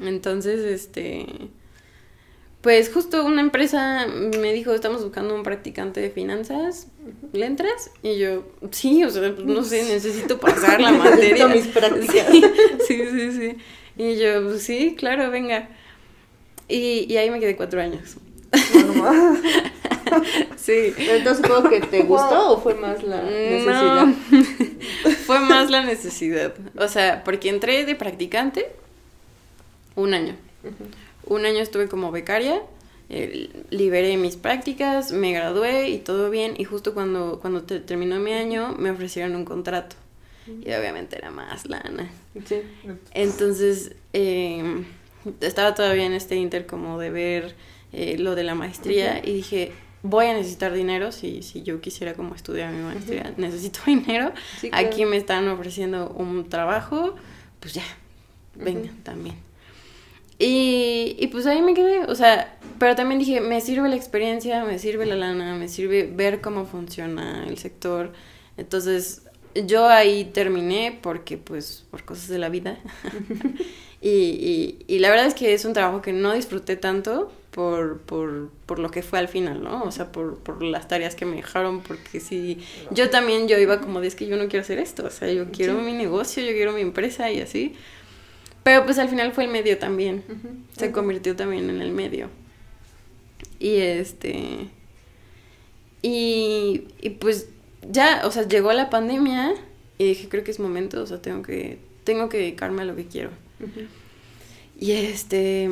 [0.00, 1.26] Entonces, este,
[2.60, 6.88] pues justo una empresa me dijo, estamos buscando un practicante de finanzas,
[7.32, 7.90] ¿le entras?
[8.02, 11.46] Y yo, sí, o sea, no sé, necesito pasar la materia.
[11.48, 12.26] Mis prácticas.
[12.30, 12.42] Sí,
[12.88, 13.56] sí, sí, sí.
[13.96, 15.68] Y yo, sí, claro, venga.
[16.68, 18.16] Y, y ahí me quedé cuatro años.
[18.74, 19.36] No.
[20.56, 20.92] Sí.
[20.96, 24.06] Entonces supongo que te gustó o fue más la necesidad.
[24.06, 24.14] No,
[25.26, 26.54] fue más la necesidad.
[26.78, 28.66] O sea, porque entré de practicante
[29.96, 30.36] un año.
[31.26, 32.62] Un año estuve como becaria,
[33.08, 36.54] eh, liberé mis prácticas, me gradué y todo bien.
[36.58, 39.96] Y justo cuando, cuando te- terminó mi año me ofrecieron un contrato.
[40.46, 42.08] Y obviamente era más lana.
[42.46, 42.60] Sí.
[43.14, 44.84] Entonces, eh,
[45.40, 47.54] estaba todavía en este inter como de ver
[47.92, 52.14] eh, lo de la maestría y dije, voy a necesitar dinero si, si yo quisiera
[52.14, 54.32] como estudiar mi maestría, necesito dinero.
[54.60, 54.86] Sí, claro.
[54.86, 57.14] Aquí me están ofreciendo un trabajo,
[57.60, 57.84] pues ya,
[58.54, 59.36] venga, también.
[60.38, 64.64] Y, y pues ahí me quedé, o sea, pero también dije, me sirve la experiencia,
[64.64, 68.12] me sirve la lana, me sirve ver cómo funciona el sector.
[68.56, 69.22] Entonces,
[69.54, 72.78] yo ahí terminé porque, pues, por cosas de la vida.
[74.04, 78.00] y, y, y la verdad es que es un trabajo que no disfruté tanto por,
[78.02, 79.82] por, por lo que fue al final, ¿no?
[79.82, 82.58] O sea, por, por las tareas que me dejaron, porque sí,
[82.90, 85.32] yo también, yo iba como de, es que yo no quiero hacer esto, o sea,
[85.32, 87.76] yo quiero mi negocio, yo quiero mi empresa y así.
[88.62, 90.22] Pero pues al final fue el medio también,
[90.76, 92.28] se convirtió también en el medio.
[93.58, 94.68] Y este...
[96.02, 97.48] Y, y pues
[97.90, 99.54] ya, o sea, llegó la pandemia
[99.96, 102.94] y dije, creo que es momento, o sea, tengo que, tengo que dedicarme a lo
[102.94, 103.30] que quiero.
[104.78, 105.70] Y este,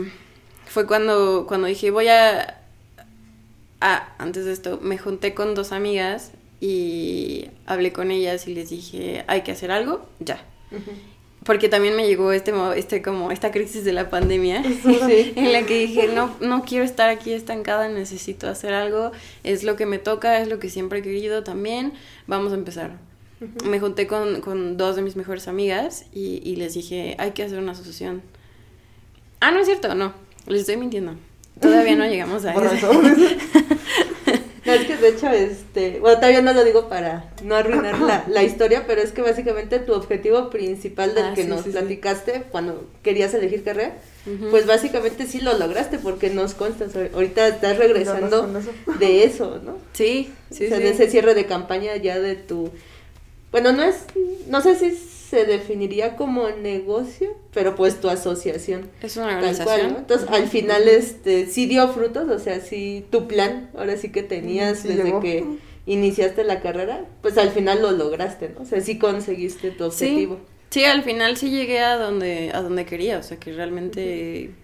[0.67, 2.59] fue cuando, cuando dije, voy a...
[3.81, 8.71] Ah, antes de esto, me junté con dos amigas y hablé con ellas y les
[8.71, 10.45] dije, hay que hacer algo, ya.
[11.45, 15.33] Porque también me llegó este, este como esta crisis de la pandemia Sí.
[15.37, 19.11] en la que dije, no, no quiero estar aquí estancada, necesito hacer algo,
[19.43, 21.95] es lo que me toca, es lo que siempre he querido también,
[22.29, 22.93] vamos a empezar.
[23.65, 27.43] Me junté con, con dos de mis mejores amigas y, y les dije, hay que
[27.43, 28.23] hacer una asociación.
[29.41, 30.13] Ah, no es cierto, no,
[30.47, 31.17] les estoy mintiendo.
[31.61, 32.91] Todavía no llegamos a eso.
[34.65, 38.25] No, es que de hecho, este, bueno, todavía no lo digo para no arruinar la,
[38.29, 41.65] la historia, pero es que básicamente tu objetivo principal del Ah, que sí, nos sí,
[41.67, 41.71] sí.
[41.73, 43.97] platicaste cuando querías elegir carrera,
[44.53, 48.49] pues básicamente sí lo lograste porque nos constas, ahorita estás regresando
[49.01, 49.79] de eso, ¿no?
[49.95, 50.83] Sí, sí, o sea, sí.
[50.85, 52.71] de ese cierre de campaña ya de tu...
[53.53, 54.07] Bueno, no es,
[54.49, 58.91] no sé si se definiría como negocio, pero pues tu asociación.
[59.01, 59.65] Es una Tal organización.
[59.65, 59.99] cual, ¿no?
[59.99, 64.23] Entonces, al final, este, sí dio frutos, o sea, sí, tu plan, ahora sí que
[64.23, 65.21] tenías Sí desde llegó.
[65.21, 68.62] que iniciaste la carrera, pues al final lo lograste, ¿no?
[68.62, 70.41] O sea, sí conseguiste tu Sí, objetivo.
[70.71, 74.57] sí, al final sí llegué a donde, a donde quería, o sea que realmente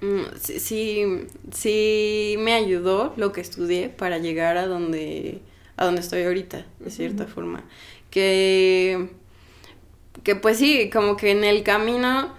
[0.00, 1.04] mm, sí, sí,
[1.52, 5.42] sí me ayudó lo que estudié para llegar a donde,
[5.80, 7.64] a donde estoy ahorita, de cierta forma.
[8.10, 9.10] Que,
[10.24, 12.34] que pues sí, como que en el camino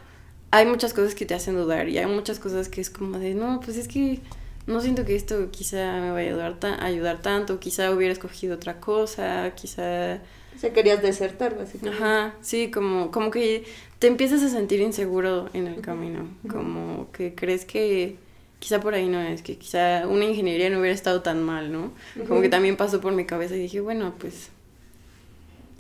[0.51, 3.33] hay muchas cosas que te hacen dudar y hay muchas cosas que es como de,
[3.33, 4.19] no, pues es que
[4.67, 8.55] no siento que esto quizá me vaya a ayudar, ta- ayudar tanto, quizá hubiera escogido
[8.55, 10.19] otra cosa, quizá...
[10.55, 12.03] O sea, querías desertar, básicamente.
[12.03, 13.63] Ajá, sí, como, como que
[13.99, 18.17] te empiezas a sentir inseguro en el camino, como que crees que
[18.61, 21.91] quizá por ahí no es, que quizá una ingeniería no hubiera estado tan mal, ¿no?
[22.29, 24.49] Como que también pasó por mi cabeza y dije, bueno, pues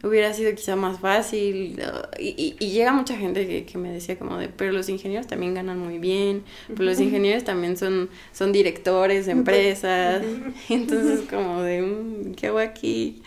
[0.03, 1.79] hubiera sido quizá más fácil.
[2.19, 5.27] Y, y- y llega mucha gente que, que me decía como de, pero los ingenieros
[5.27, 10.23] también ganan muy bien, pero los ingenieros también son, son directores de empresas.
[10.69, 13.21] Entonces como de, "Mm, ¿qué hago aquí?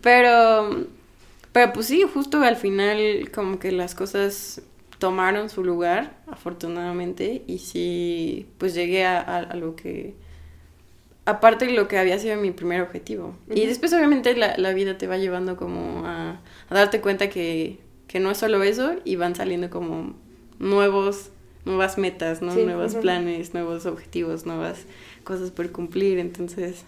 [0.00, 0.86] Pero,
[1.52, 4.62] pero pues sí, justo al final como que las cosas
[4.98, 10.14] tomaron su lugar, afortunadamente, y sí, pues llegué a, a- a lo que,
[11.24, 13.34] aparte de lo que había sido mi primer objetivo.
[13.54, 17.78] Y después obviamente la, la vida te va llevando como a, a darte cuenta que,
[18.06, 20.14] que no es solo eso y van saliendo como
[20.58, 21.30] nuevos,
[21.64, 22.54] nuevas metas, ¿no?
[22.54, 24.86] Sí, Nuevos planes, nuevos objetivos, nuevas
[25.24, 26.18] cosas por cumplir.
[26.18, 26.84] Entonces,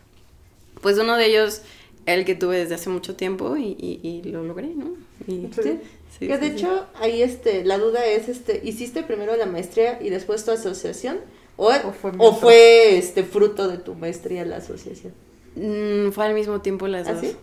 [0.80, 1.62] pues uno de ellos
[2.06, 4.92] el que tuve desde hace mucho tiempo y, y, y lo logré, ¿no?
[5.28, 5.62] Y, Sí.
[5.62, 5.78] sí,
[6.26, 6.58] que de sí, sí.
[6.58, 11.18] hecho, ahí este, la duda es, este, ¿hiciste primero la maestría y después tu asociación?
[11.56, 12.40] ¿O, O fue o mientras.
[12.40, 15.12] fue este fruto de tu maestría la asociación?
[15.56, 17.22] Mm, fue al mismo tiempo las ¿Ah, dos.
[17.22, 17.36] sí?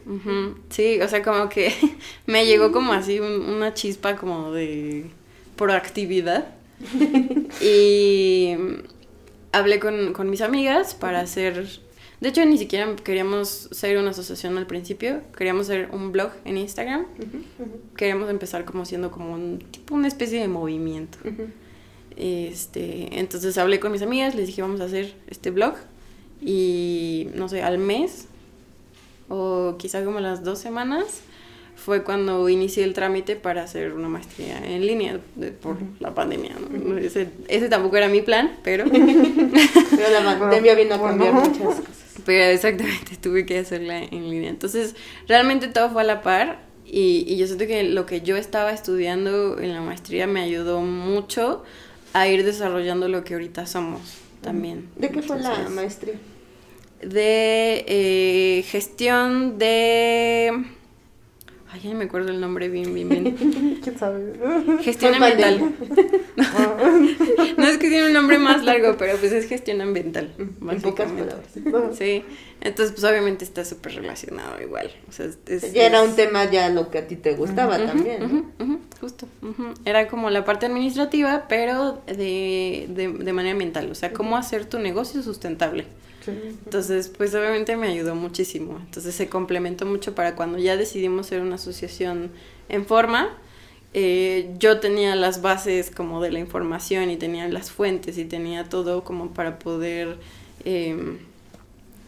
[0.69, 1.73] Sí, o sea, como que
[2.25, 5.05] me llegó como así un- una chispa como de
[5.55, 6.47] proactividad.
[7.61, 8.55] y
[9.51, 11.67] hablé con, con mis amigas para hacer...
[12.19, 16.57] De hecho, ni siquiera queríamos ser una asociación al principio, queríamos hacer un blog en
[16.57, 17.05] Instagram.
[17.95, 21.19] Queríamos empezar como siendo como un tipo una especie de movimiento.
[22.15, 25.75] Este, entonces hablé con mis amigas, les dije vamos a hacer este blog
[26.41, 28.27] y no sé, al mes
[29.29, 31.21] o quizá como las dos semanas
[31.75, 36.55] fue cuando inicié el trámite para hacer una maestría en línea de- por la pandemia.
[36.59, 36.97] ¿no?
[36.97, 41.96] Ese, ese tampoco era mi plan, pero, Pero la pandemia vino a cambiar muchas cosas.
[42.27, 44.51] Pero exactamente tuve que hacerla en línea.
[44.51, 44.95] Entonces
[45.27, 48.71] realmente todo fue a la par y, y yo siento que lo que yo estaba
[48.71, 51.63] estudiando en la maestría me ayudó mucho
[52.13, 54.01] a ir desarrollando lo que ahorita somos
[54.41, 54.89] también.
[54.95, 56.15] ¿De qué fue la maestría?
[57.01, 60.65] de eh, gestión de...
[61.83, 63.79] Ay, ya me acuerdo el nombre bien, bien, bien.
[63.83, 64.33] ¿Quién sabe?
[64.81, 65.73] Gestión ambiental.
[67.57, 70.33] No es que tiene un nombre más largo, pero pues es gestión ambiental.
[70.37, 71.23] En pocas básicamente.
[71.61, 71.97] palabras.
[71.97, 72.23] Sí,
[72.61, 74.91] entonces pues obviamente está súper relacionado igual.
[75.09, 77.77] O sea, es- ya era es- un tema ya lo que a ti te gustaba
[77.83, 78.19] también.
[78.19, 78.25] ¿no?
[78.25, 79.27] ujú, ujú, justo.
[79.85, 83.89] Era como la parte administrativa, pero de, de, de manera ambiental.
[83.91, 85.85] O sea, cómo hacer tu negocio sustentable.
[86.31, 88.77] Entonces, pues obviamente me ayudó muchísimo.
[88.79, 92.31] Entonces se complementó mucho para cuando ya decidimos ser una asociación
[92.69, 93.29] en forma.
[93.93, 98.65] eh, yo tenía las bases como de la información y tenía las fuentes y tenía
[98.69, 100.17] todo como para poder
[100.65, 101.17] em,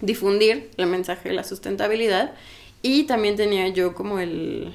[0.01, 2.34] difundir el mensaje de la sustentabilidad.
[2.82, 4.73] Y también tenía yo como el,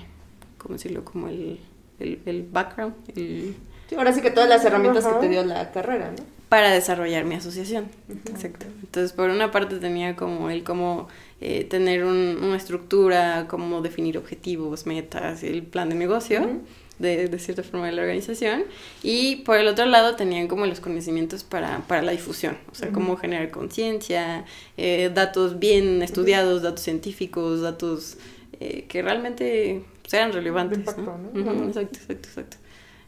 [0.59, 1.04] ¿cómo decirlo?
[1.04, 1.61] Como el,
[2.00, 3.57] el, el background, el,
[3.88, 5.14] Sí, ahora sí que todas las herramientas Ajá.
[5.20, 6.24] que te dio la carrera, ¿no?
[6.48, 7.87] Para desarrollar mi asociación.
[8.30, 8.66] Exacto.
[8.83, 11.09] Entonces, por una parte tenía como el cómo
[11.40, 16.48] eh, tener un- una estructura, cómo definir objetivos, metas, el plan de negocio.
[16.96, 18.62] De, de cierta forma de la organización
[19.02, 22.92] y por el otro lado tenían como los conocimientos para, para la difusión, o sea,
[22.92, 24.44] cómo generar conciencia,
[24.76, 28.16] eh, datos bien estudiados, datos científicos, datos
[28.61, 30.78] eh, que realmente sean relevantes.
[30.78, 31.64] impacto, ¿no?
[31.66, 32.57] exacto, exacto, exacto.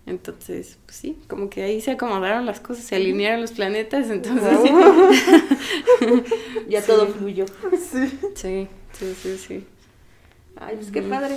[0.07, 4.59] Entonces, pues sí, como que ahí se acomodaron las cosas, se alinearon los planetas, entonces
[6.69, 7.45] Ya todo fluyó.
[7.73, 8.19] Sí.
[8.35, 9.67] sí, sí, sí, sí.
[10.59, 11.37] Ay, pues qué padre.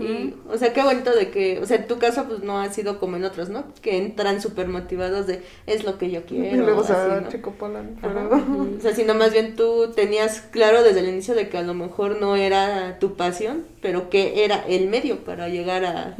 [0.00, 2.72] Y, o sea, qué bonito de que, o sea, en tu caso pues no ha
[2.72, 3.64] sido como en otros, ¿no?
[3.82, 6.56] Que entran súper motivados de es lo que yo quiero.
[6.56, 7.28] Y luego se así, va ¿no?
[7.28, 7.96] Chico Polan.
[8.00, 8.12] Ajá.
[8.30, 11.62] pero- O sea, sino más bien tú tenías claro desde el inicio de que a
[11.62, 16.16] lo mejor no era tu pasión, pero que era el medio para llegar a,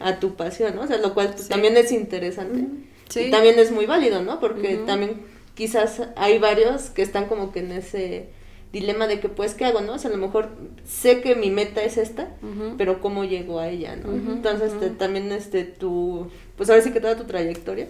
[0.00, 0.82] a tu pasión, ¿no?
[0.82, 1.48] O sea, lo cual pues, Sí.
[1.48, 2.66] también es interesante.
[3.08, 3.20] Sí.
[3.20, 4.40] Y también es muy válido, ¿no?
[4.40, 5.22] Porque también
[5.54, 8.28] quizás hay varios que están como que en ese
[8.72, 9.94] dilema de que pues qué hago, ¿no?
[9.94, 10.48] O sea, a lo mejor
[10.84, 12.28] sé que mi meta es esta,
[12.76, 14.12] pero cómo llego a ella, ¿no?
[14.32, 17.86] Entonces te- también este tu pues ahora sí que toda tu trayectoria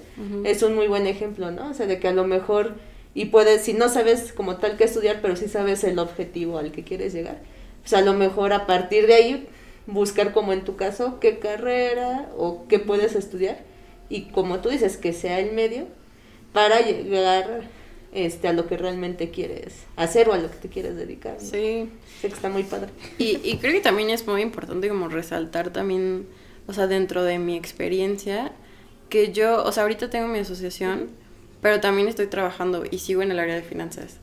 [0.46, 1.70] es un muy buen ejemplo, ¿no?
[1.70, 2.74] O sea, de que a lo mejor
[3.14, 6.70] y puedes si no sabes como tal qué estudiar, pero sí sabes el objetivo al
[6.70, 7.38] que quieres llegar.
[7.80, 9.48] Pues a lo mejor a partir de ahí
[9.86, 13.58] buscar como en tu caso qué carrera o qué puedes estudiar
[14.10, 15.86] y como tú dices que sea el medio
[16.52, 17.62] para llegar
[18.12, 21.34] este a lo que realmente quieres hacer o a lo que te quieres dedicar.
[21.34, 21.40] ¿no?
[21.40, 21.90] Sí.
[22.20, 22.90] Sé que está muy padre.
[23.18, 26.26] Y, y creo que también es muy importante como resaltar también,
[26.66, 28.52] o sea, dentro de mi experiencia,
[29.08, 31.08] que yo, o sea, ahorita tengo mi asociación,
[31.60, 34.20] pero también estoy trabajando y sigo en el área de finanzas.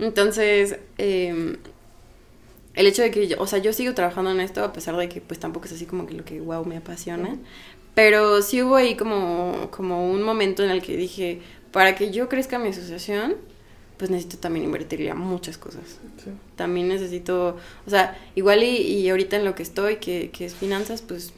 [0.00, 1.56] Entonces, eh,
[2.74, 5.08] el hecho de que, yo, o sea, yo sigo trabajando en esto a pesar de
[5.08, 7.36] que pues tampoco es así como que lo que, wow, me apasiona.
[7.94, 11.40] Pero sí hubo ahí como, como un momento en el que dije,
[11.72, 13.36] para que yo crezca mi asociación,
[13.96, 16.30] pues necesito también invertirle a muchas cosas Sí.
[16.56, 20.54] también necesito, o sea, igual y, y ahorita en lo que estoy, que, que es
[20.54, 21.32] finanzas, pues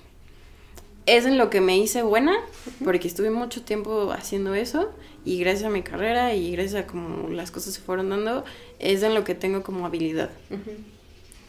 [1.07, 2.37] es en lo que me hice buena,
[2.85, 4.91] porque estuve mucho tiempo haciendo eso
[5.25, 8.45] y gracias a mi carrera y gracias a como las cosas se fueron dando,
[8.79, 10.31] es en lo que tengo como habilidad.
[10.51, 10.71] Ujú.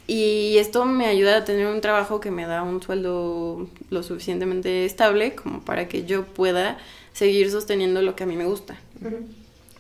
[0.07, 4.85] Y esto me ayuda a tener un trabajo que me da un sueldo lo suficientemente
[4.85, 6.77] estable como para que yo pueda
[7.13, 8.77] seguir sosteniendo lo que a mí me gusta.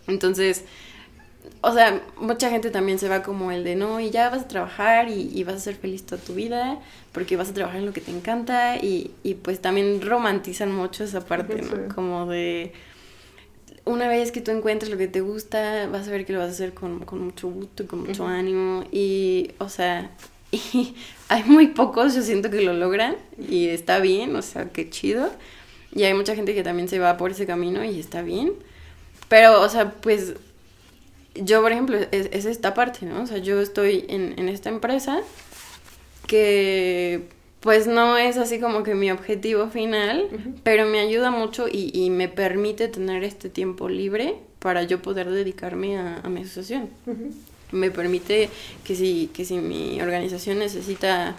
[0.07, 0.63] Entonces,
[1.61, 4.47] o sea, mucha gente también se va como el de no, y ya vas a
[4.47, 6.79] trabajar y, y vas a ser feliz toda tu vida
[7.11, 11.03] porque vas a trabajar en lo que te encanta y, y pues también romantizan mucho
[11.03, 11.69] esa parte, Sí.
[11.71, 11.93] ¿no?
[11.93, 12.73] Como de
[13.85, 16.49] una vez que tú encuentres lo que te gusta, vas a ver que lo vas
[16.49, 20.11] a hacer con, con mucho gusto y con mucho ánimo y, o sea,
[20.51, 20.95] y
[21.29, 23.15] hay muy pocos, yo siento que lo logran
[23.49, 25.31] y está bien, o sea, qué chido.
[25.93, 28.53] Y hay mucha gente que también se va por ese camino y está bien.
[29.27, 30.33] Pero, o sea, pues
[31.35, 33.23] yo, por ejemplo, es, esta parte, ¿no?
[33.23, 35.21] O sea, yo estoy en, en esta empresa
[36.27, 37.27] que
[37.61, 40.27] pues no es así como que mi objetivo final,
[40.63, 45.29] pero me ayuda mucho y, y, me permite tener este tiempo libre para yo poder
[45.29, 46.89] dedicarme a, mi asociación.
[47.71, 48.49] Me permite
[48.83, 51.35] que si, que si mi organización necesita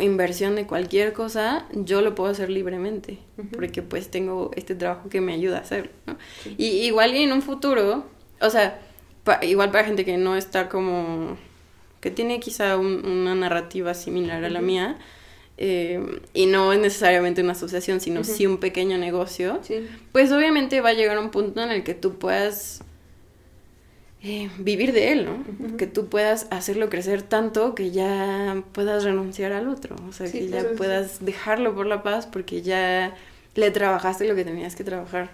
[0.00, 3.18] inversión de cualquier cosa, yo lo puedo hacer libremente,
[3.54, 5.92] porque pues tengo este trabajo que me ayuda a hacerlo.
[6.56, 8.04] Y igual en un futuro,
[8.40, 8.80] o sea,
[9.42, 11.36] igual para gente que no está como,
[12.00, 14.98] que tiene quizá una narrativa similar a la mía,
[15.58, 19.60] eh, y no es necesariamente una asociación, sino sí un pequeño negocio,
[20.10, 22.82] pues obviamente va a llegar un punto en el que tú puedas
[24.24, 25.76] eh, vivir de él, ¿no?
[25.76, 30.46] Que tú puedas hacerlo crecer tanto que ya puedas renunciar al otro, o sea, que
[30.46, 33.16] ya puedas dejarlo por la paz porque ya
[33.56, 35.30] le trabajaste lo que tenías que trabajar.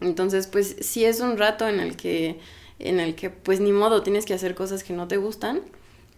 [0.00, 2.40] Entonces, pues sí es un rato en el que,
[2.80, 5.60] en el que, pues ni modo, tienes que hacer cosas que no te gustan,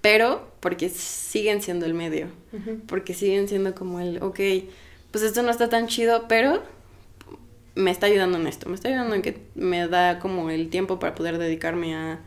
[0.01, 2.29] pero porque siguen siendo el medio,
[2.87, 4.41] porque siguen siendo como el, ok,
[5.11, 6.63] pues esto no está tan chido, pero
[7.75, 10.99] me está ayudando en esto, me está ayudando en que me da como el tiempo
[10.99, 12.21] para poder dedicarme a,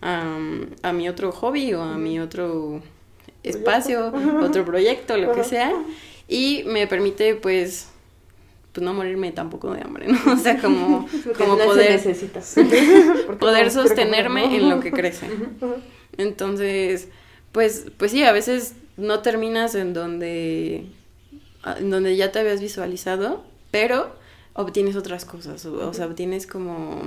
[0.00, 2.82] a, mi otro hobby o a mi otro
[3.42, 5.72] espacio, otro proyecto, lo que sea,
[6.28, 7.88] y me permite pues
[8.72, 10.18] pues no morirme tampoco de hambre, ¿no?
[10.32, 12.00] O sea, como, como poder,
[13.38, 15.28] poder sostenerme en lo que crece.
[16.16, 17.08] Entonces,
[17.52, 20.86] pues, pues sí, a veces no terminas en donde,
[21.76, 24.14] en donde ya te habías visualizado, pero
[24.54, 27.02] obtienes otras cosas, o, sea, obtienes como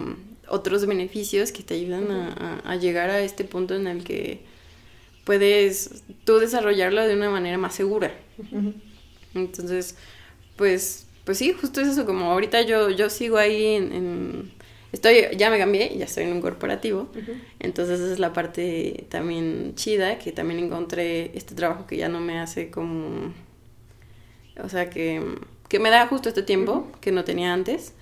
[0.48, 4.42] otros beneficios que te ayudan a, llegar a este punto en el que
[5.24, 8.14] puedes tú desarrollarlo de una manera más segura.
[9.34, 9.96] Entonces,
[10.56, 14.52] pues, pues sí, justo es eso, como ahorita yo, yo sigo ahí en
[14.96, 17.10] Estoy, ya me cambié, ya estoy en un corporativo,
[17.60, 22.22] entonces esa es la parte también chida, que también encontré este trabajo que ya no
[22.22, 23.34] me hace como,
[24.64, 25.22] o sea, que,
[25.68, 27.94] que me da justo este tiempo que no tenía antes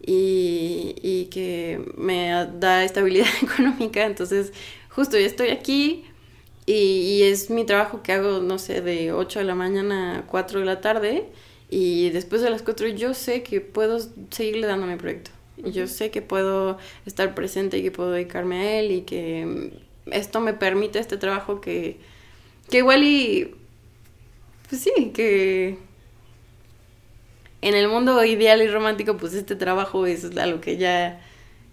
[0.00, 4.52] y, y que me da estabilidad económica, entonces
[4.88, 6.04] justo ya estoy aquí
[6.66, 10.26] y, y, es mi trabajo que hago, no sé, de 8 de la mañana a
[10.26, 11.26] 4 de la tarde
[11.70, 13.98] y después de las 4 yo sé que puedo
[14.30, 15.30] seguirle dando mi proyecto.
[15.56, 19.72] Y yo sé que puedo estar presente y que puedo dedicarme a él y que
[20.06, 21.96] esto me permite este trabajo que,
[22.70, 23.54] que igual y...
[24.68, 25.78] Pues sí, que
[27.62, 31.20] en el mundo ideal y romántico, pues este trabajo es a lo que ya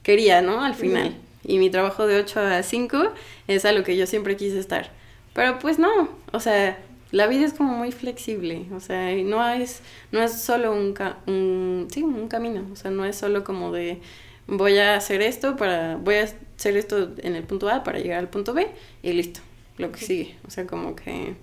[0.04, 0.64] quería, ¿no?
[0.64, 1.16] Al final.
[1.44, 3.12] Y mi trabajo de 8 a 5
[3.48, 4.92] es a lo que yo siempre quise estar.
[5.34, 6.78] Pero pues no, o sea,
[7.12, 9.82] la vida es como muy flexible, o sea, no es,
[10.12, 10.94] no es solo un,
[11.28, 14.00] un, sí, un camino, o sea, no es solo como de
[14.48, 18.20] voy a hacer esto para, voy a hacer esto en el punto A para llegar
[18.20, 18.68] al punto B
[19.04, 19.42] y listo,
[19.78, 21.36] lo que sigue, o sea, como que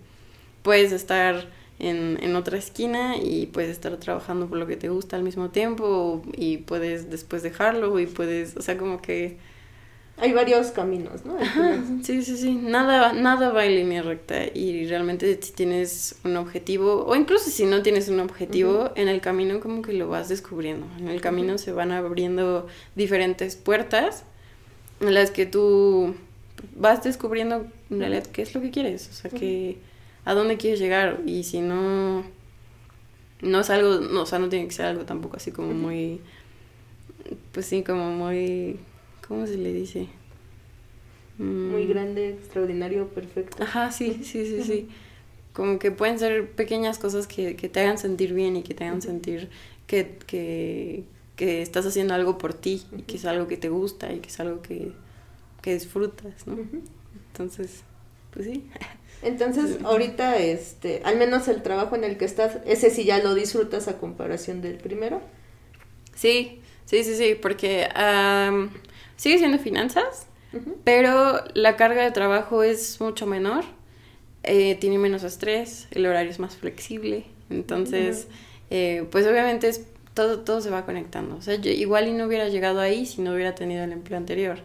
[0.62, 1.46] puedes estar
[1.82, 5.50] en, en otra esquina y puedes estar trabajando por lo que te gusta al mismo
[5.50, 9.36] tiempo y puedes después dejarlo y puedes, o sea, como que
[10.18, 11.36] hay varios caminos, ¿no?
[12.04, 12.54] sí, sí, sí.
[12.54, 14.44] Nada, nada va en línea recta.
[14.54, 19.20] Y realmente si tienes un objetivo, o incluso si no tienes un objetivo, en el
[19.20, 20.86] camino como que lo vas descubriendo.
[20.98, 24.24] En el camino se van abriendo diferentes puertas
[25.00, 26.14] en las que tú
[26.76, 29.08] vas descubriendo en realidad qué es lo que quieres.
[29.08, 29.78] O sea, que
[30.24, 31.20] a dónde quieres llegar.
[31.26, 32.24] Y si no,
[33.40, 36.20] no es algo, no, o sea, no tiene que ser algo tampoco así como muy,
[37.52, 38.78] pues sí, como muy
[39.32, 40.08] ¿Cómo se le dice?
[41.38, 41.88] Muy mm.
[41.88, 43.62] grande, extraordinario, perfecto.
[43.62, 44.88] Ajá, sí, sí, sí, sí.
[45.54, 49.00] Como que pueden ser pequeñas cosas que, te hagan sentir bien y que te hagan
[49.00, 49.48] sentir
[49.86, 51.06] que, que,
[51.62, 54.38] estás haciendo algo por ti y que es algo que te gusta y que es
[54.38, 54.92] algo que,
[55.62, 56.58] disfrutas, ¿no?
[57.28, 57.84] Entonces,
[58.32, 58.68] pues sí.
[59.22, 63.34] Entonces, ahorita, este, al menos el trabajo en el que estás, ese sí ya lo
[63.34, 65.20] disfrutas a comparación del primero.
[66.14, 67.88] Sí, sí, sí, sí, porque
[69.16, 70.26] sigue siendo finanzas,
[70.84, 73.64] pero la carga de trabajo es mucho menor,
[74.42, 78.26] eh, tiene menos estrés, el horario es más flexible, entonces,
[78.70, 81.36] eh, pues obviamente es, todo, todo se va conectando.
[81.36, 84.18] O sea, yo igual y no hubiera llegado ahí si no hubiera tenido el empleo
[84.18, 84.58] anterior.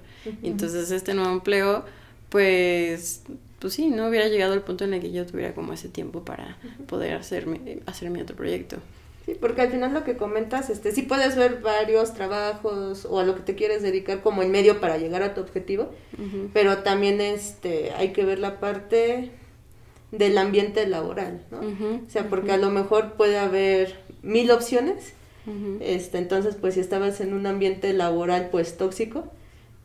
[0.44, 1.86] Entonces, este nuevo empleo,
[2.30, 3.24] pues,
[3.60, 6.24] pues sí, no hubiera llegado al punto en el que yo tuviera como ese tiempo
[6.24, 8.78] para poder hacerme, hacer mi otro proyecto.
[9.26, 13.24] Sí, porque al final lo que comentas, este, sí puedes ver varios trabajos o a
[13.24, 15.90] lo que te quieres dedicar como el medio para llegar a tu objetivo,
[16.54, 19.32] pero también este, hay que ver la parte
[20.12, 21.60] del ambiente laboral, ¿no?
[21.60, 25.14] O sea, porque a lo mejor puede haber mil opciones,
[25.82, 29.26] este, entonces pues si estabas en un ambiente laboral pues tóxico,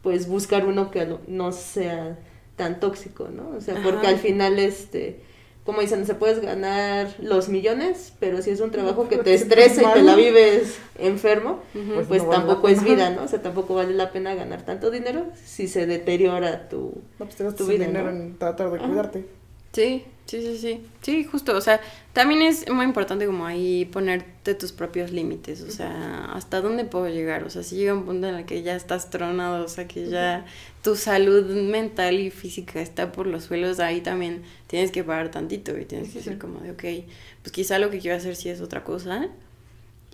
[0.02, 2.16] pues buscar uno que no sea
[2.62, 3.56] tan tóxico, ¿no?
[3.56, 4.10] O sea, porque Ajá.
[4.10, 5.20] al final este
[5.64, 9.82] como dicen, se puedes ganar los millones, pero si es un trabajo que te estresa
[9.82, 11.60] y te la vives enfermo.
[11.72, 13.22] Pues pues no vale la tampoco es vida, ¿no?
[13.22, 17.00] O sea, tampoco vale la pena ganar tanto dinero si se deteriora tu...
[17.20, 18.22] No, pues te Tu vida, dinero ¿no?
[18.22, 18.88] en tratar de Ajá.
[18.88, 19.24] cuidarte.
[19.72, 20.86] Sí, sí, sí, sí.
[21.00, 21.56] Sí, justo.
[21.56, 21.80] O sea,
[22.12, 25.62] también es muy importante como ahí ponerte tus propios límites.
[25.62, 27.44] O sea, hasta dónde puedo llegar.
[27.44, 30.08] O sea, si llega un punto en el que ya estás tronado, o sea, que
[30.08, 30.44] ya
[30.82, 35.78] tu salud mental y física está por los suelos, ahí también tienes que parar tantito
[35.78, 37.06] y tienes que decir como de, ok,
[37.42, 39.28] pues quizá lo que quiero hacer sí es otra cosa.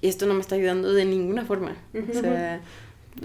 [0.00, 1.76] Y esto no me está ayudando de ninguna forma.
[2.10, 2.60] O sea,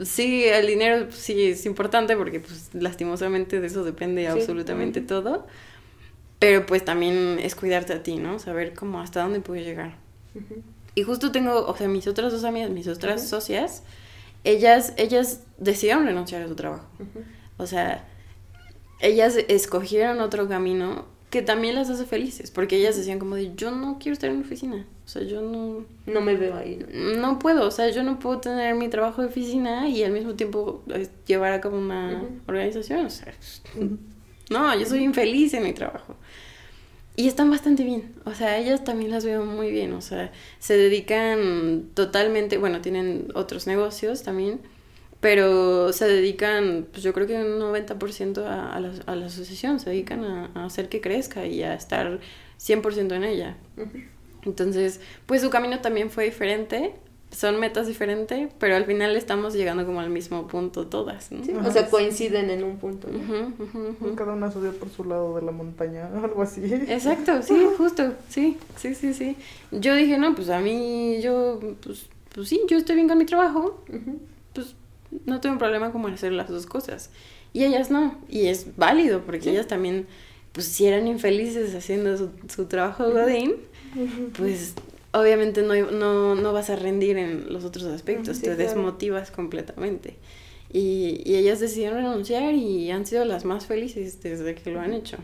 [0.04, 4.30] sí, el dinero pues, sí es importante porque pues lastimosamente de eso depende Sí.
[4.30, 5.46] absolutamente todo.
[6.40, 8.40] Pero pues también es cuidarte a ti, ¿no?
[8.40, 9.98] Saber cómo hasta dónde puedes llegar.
[10.96, 13.30] Y justo tengo, o sea, mis otras dos amigas, mis otras Ujú.
[13.30, 13.84] socias,
[14.44, 16.88] ellas, ellas decidieron renunciar a su trabajo.
[17.58, 18.08] O sea,
[19.00, 23.72] ellas escogieron otro camino que también las hace felices, porque ellas decían como de, yo
[23.72, 27.16] no quiero estar en una oficina, o sea, yo no, No me veo ahí, ¿no?
[27.16, 30.36] no puedo, o sea, yo no puedo tener mi trabajo de oficina y al mismo
[30.36, 33.34] tiempo eh, llevar a cabo una organización, o sea,
[34.52, 36.16] no, yo soy infeliz en mi trabajo.
[37.16, 40.76] Y están bastante bien, o sea, ellas también las veo muy bien, o sea, se
[40.76, 44.62] dedican totalmente, bueno, tienen otros negocios también,
[45.20, 49.80] pero se dedican, pues yo creo que un 90% a, a, la, a la asociación,
[49.80, 52.20] se dedican a, a hacer que crezca y a estar
[52.58, 53.58] 100% en ella.
[54.44, 56.96] Entonces, pues su camino también fue diferente,
[57.34, 61.44] son metas diferentes, pero al final estamos llegando como al mismo punto todas, ¿no?
[61.44, 61.54] Sí.
[61.66, 63.18] O sea, coinciden en un punto, ¿no?
[63.20, 64.16] Ujú, ujú, ujú.
[64.16, 66.62] Cada una subió por su lado de la montaña, algo así.
[66.88, 69.36] Exacto, sí, justo, sí, sí, sí, sí.
[69.72, 73.26] Yo dije, no, pues a mí, yo, pues, pues sí, yo estoy bien con mi
[73.26, 73.84] trabajo,
[74.54, 74.76] pues
[75.26, 77.10] no tengo problema como en hacer las dos cosas.
[77.52, 80.08] Y ellas no, y es válido, porque ellas también,
[80.52, 83.56] pues si eran infelices haciendo su, su trabajo de Godín,
[84.38, 84.74] pues
[85.14, 88.64] obviamente no, no, no vas a rendir en los otros aspectos, Sí, te claro.
[88.64, 90.16] desmotivas completamente.
[90.72, 94.94] Y, y ellas decidieron renunciar y han sido las más felices desde que lo han
[94.94, 95.18] hecho.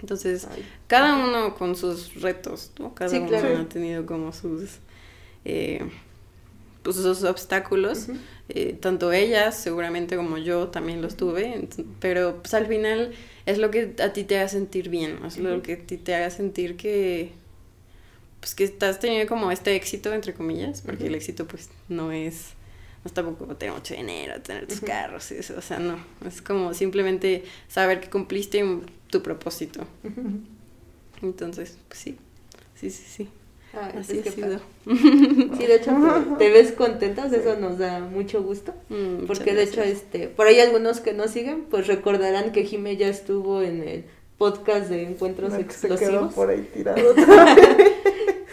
[0.00, 0.62] Entonces, Ay.
[0.86, 2.94] cada uno con sus retos, ¿no?
[2.94, 3.58] Cada Sí, uno claro.
[3.58, 4.78] ha tenido como sus,
[5.44, 5.80] eh,
[6.82, 8.06] pues sus obstáculos.
[8.50, 11.66] Eh, tanto ellas, seguramente como yo, también los tuve.
[12.00, 13.12] Pero pues al final
[13.46, 16.14] es lo que a ti te haga sentir bien, es lo que a ti te
[16.14, 17.32] haga sentir que
[18.44, 22.48] pues que estás teniendo como este éxito entre comillas, porque el éxito pues no es
[23.02, 26.42] no es tampoco tener mucho dinero, tener tus carros, y eso, o sea, no, es
[26.42, 29.86] como simplemente saber que cumpliste un- tu propósito.
[31.22, 32.16] Entonces, pues sí.
[32.74, 33.28] Sí, sí, sí.
[33.72, 34.60] Ay, Así pues ha sido.
[35.56, 38.74] Sí, de hecho, te, te ves contentas, eso nos da mucho gusto.
[38.90, 42.96] Mm, Porque de hecho, este, por ahí algunos que nos siguen, pues recordarán que Jime
[42.96, 44.04] ya estuvo en el
[44.38, 46.34] podcast de Encuentros No, que se quedó Explosivos.
[46.34, 46.98] por ahí tirado.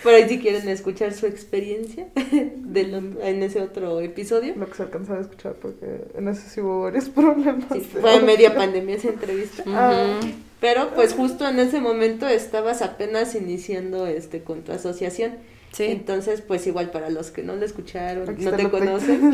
[0.03, 2.07] Por ahí si quieren escuchar su experiencia
[2.55, 4.55] de lo- en ese otro episodio.
[4.55, 7.65] Lo que se alcanzaba a escuchar, porque en ese sí hubo varios problemas.
[7.71, 9.63] Sí, fue a media pandemia esa entrevista.
[9.63, 10.27] Ujú.
[10.59, 15.33] Pero pues justo en ese momento estabas apenas iniciando este con tu asociación.
[15.71, 15.85] Sí.
[15.85, 19.33] Entonces, pues igual para los que no lo escucharon, Aquí no te conocen,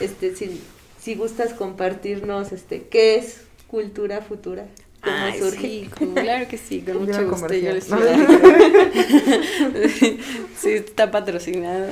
[0.00, 0.60] este si,
[1.00, 4.66] si gustas compartirnos este qué es cultura futura,
[5.02, 5.60] cómo Ay, surge.
[5.60, 7.52] sí, como- claro que sí, con mucho gusto.
[7.54, 8.26] Yo les comercial.
[10.58, 11.86] Sí, está patrocinado.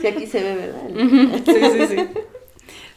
[0.00, 1.40] Si aquí se ve, ¿verdad?
[1.44, 2.08] Sí, sí, sí.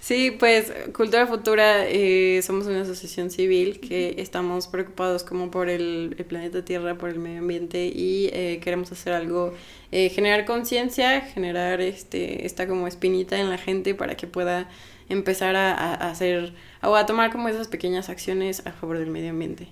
[0.01, 6.15] Sí, pues Cultura Futura eh, somos una asociación civil que estamos preocupados como por el,
[6.17, 9.53] el planeta Tierra, por el medio ambiente y eh, queremos hacer algo,
[9.91, 14.69] eh, generar conciencia, generar este esta como espinita en la gente para que pueda
[15.09, 19.09] empezar a, a- a hacer o a tomar como esas pequeñas acciones a favor del
[19.09, 19.69] medio ambiente.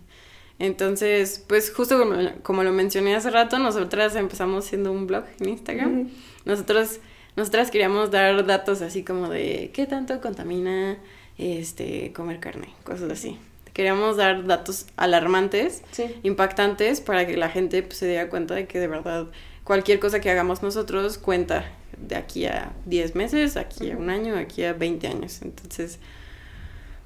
[0.59, 5.49] Entonces, pues justo como, como lo mencioné hace rato, nosotras empezamos siendo un blog en
[5.49, 6.01] Instagram.
[6.01, 6.09] Ujú.
[6.45, 6.99] Nosotros,
[7.35, 10.97] nosotras queríamos dar datos así como de qué tanto contamina
[11.37, 13.37] este comer carne, cosas así.
[13.73, 16.05] Queríamos dar datos alarmantes, Sí.
[16.23, 19.27] impactantes, para que la gente pues, se diera cuenta de que de verdad
[19.63, 24.35] cualquier cosa que hagamos nosotros cuenta de aquí a 10 meses, aquí a un año,
[24.35, 25.43] aquí a 20 años.
[25.43, 25.99] Entonces,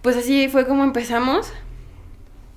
[0.02, 1.52] pues así fue como empezamos.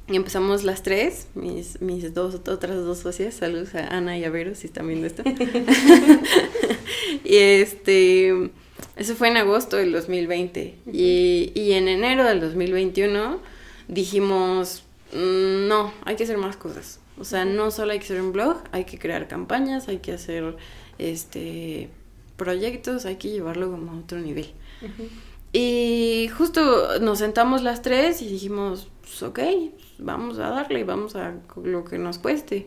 [0.07, 4.31] Y empezamos las tres, mis, mis dos, otras dos socias, saludos a Ana y a
[4.31, 5.23] Vero si están viendo esto.
[7.25, 8.51] y este,
[8.97, 10.75] eso fue en agosto del 2020.
[10.93, 13.41] y, y en enero del 2021
[13.89, 17.01] dijimos, mm, no, hay que hacer más cosas.
[17.19, 20.13] O sea, no solo hay que hacer un blog, hay que crear campañas, hay que
[20.13, 20.57] hacer
[20.99, 21.89] este
[22.37, 24.49] proyectos, hay que llevarlo como a otro nivel.
[25.57, 29.39] Y justo nos sentamos las tres y dijimos, pues, ok,
[29.99, 31.33] vamos a darle, vamos a
[31.63, 32.67] lo que nos cueste.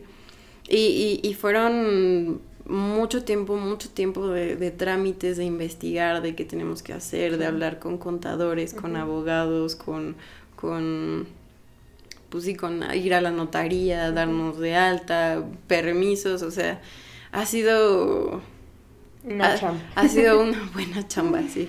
[0.66, 6.94] Y, y, fueron mucho tiempo, mucho tiempo de, trámites, de investigar, de qué tenemos que
[6.94, 10.16] hacer, de hablar con contadores, con abogados, con,
[10.56, 11.26] con,
[12.30, 16.80] pues sí, con ir a la notaría, darnos de alta, permisos, o sea,
[17.32, 18.40] ha sido...
[19.24, 19.82] Una chamba.
[19.94, 21.68] Ha sido una buena chamba, sí.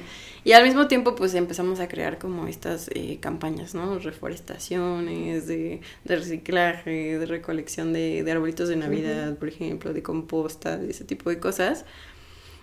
[0.49, 3.99] Y al mismo tiempo, pues empezamos a crear como estas eh, campañas, ¿no?
[3.99, 10.75] Reforestaciones, de, de reciclaje, de recolección de, de arbolitos de Navidad, por ejemplo, de composta,
[10.79, 11.85] de ese tipo de cosas.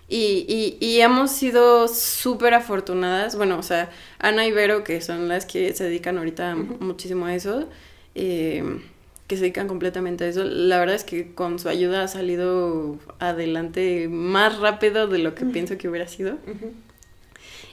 [0.09, 3.37] Y, y, y hemos sido súper afortunadas.
[3.37, 7.35] Bueno, o sea, Ana y Vero, que son las que se dedican ahorita muchísimo a
[7.35, 7.69] eso,
[8.15, 8.81] eh,
[9.27, 12.97] que se dedican completamente a eso, la verdad es que con su ayuda ha salido
[13.19, 16.37] adelante más rápido de lo que pienso que hubiera sido.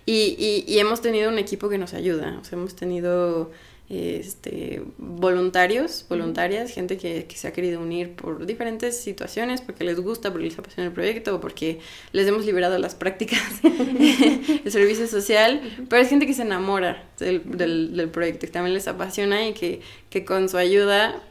[0.07, 3.51] Y, y, hemos tenido un equipo que nos ayuda, o sea, hemos tenido
[3.89, 10.01] este, voluntarios, voluntarias, gente que, que, se ha querido unir por diferentes situaciones, porque les
[10.01, 11.81] gusta, porque les apasiona el proyecto, o porque
[12.13, 17.43] les hemos liberado las prácticas del servicio social, pero es gente que se enamora del,
[17.57, 19.81] del, del proyecto, que también les apasiona y que,
[20.11, 21.23] que con su ayuda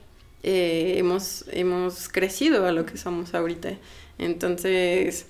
[0.44, 3.78] eh, hemos, hemos crecido a lo que somos ahorita.
[4.18, 5.26] Entonces,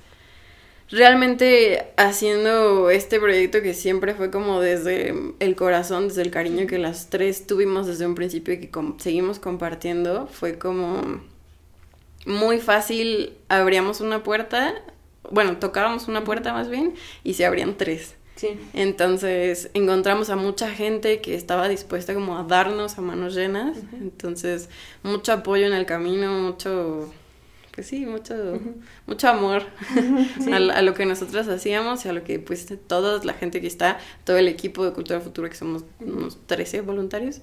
[0.94, 6.78] realmente haciendo este proyecto que siempre fue como desde el corazón, desde el cariño que
[6.78, 8.70] las tres tuvimos desde un principio y que
[9.00, 11.02] seguimos compartiendo, fue como
[12.28, 14.76] muy fácil, abríamos una puerta,
[15.32, 18.16] bueno, tocábamos una puerta más bien y se abrían tres.
[18.36, 18.60] Sí.
[18.74, 23.78] Entonces encontramos a mucha gente que estaba dispuesta como a darnos a manos llenas.
[23.94, 24.70] Entonces,
[25.02, 27.12] mucho apoyo en el camino, mucho
[27.74, 28.60] pues sí, mucho,
[29.08, 29.64] mucho amor
[30.52, 33.98] a, lo que nosotros hacíamos y a lo que pues toda la gente que está,
[34.24, 37.42] todo el equipo de Cultura Futura, que somos unos 13 voluntarios,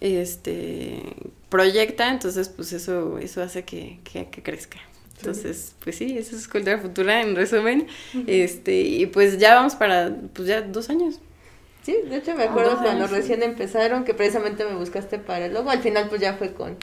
[0.00, 1.00] este
[1.48, 4.78] proyecta, entonces pues eso, eso hace que, que, crezca.
[5.16, 7.86] Entonces, pues sí, eso es Cultura Futura en resumen.
[8.26, 11.20] Este, y pues ya vamos para, pues ya dos años.
[11.82, 15.70] Sí, de hecho me acuerdo cuando recién empezaron, que precisamente me buscaste para el logo,
[15.70, 16.76] al final pues ya fue con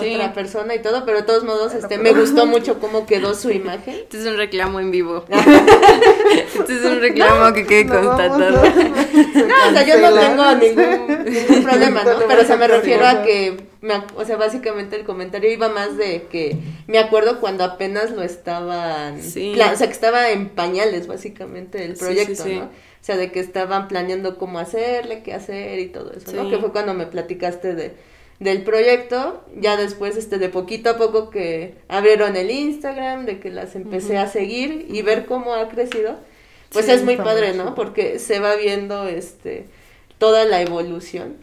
[0.00, 3.50] otra persona y todo, pero de todos modos este me gustó mucho cómo quedó su
[3.50, 3.96] imagen.
[4.08, 5.24] Este es un reclamo en vivo.
[6.58, 8.38] este es un reclamo que quede constatado.
[8.38, 12.18] No, o sea, yo no tengo ningún, problema, ¿no?
[12.26, 15.96] Pero o sea, me refiero a que me, o sea, básicamente el comentario iba más
[15.96, 19.52] de que me acuerdo cuando apenas lo estaban, sí.
[19.52, 22.62] o sea, que estaba en pañales básicamente el proyecto, ¿no?
[22.64, 26.50] O sea, de que estaban planeando cómo hacerle, qué hacer y todo eso, ¿no?
[26.50, 27.94] Que fue cuando me platicaste de
[28.40, 33.50] del proyecto, ya después este de poquito a poco que abrieron el Instagram, de que
[33.50, 36.16] las empecé a seguir y ver cómo ha crecido,
[36.70, 37.74] pues es muy padre, ¿no?
[37.74, 39.66] Porque se va viendo este
[40.18, 41.36] toda la evolución.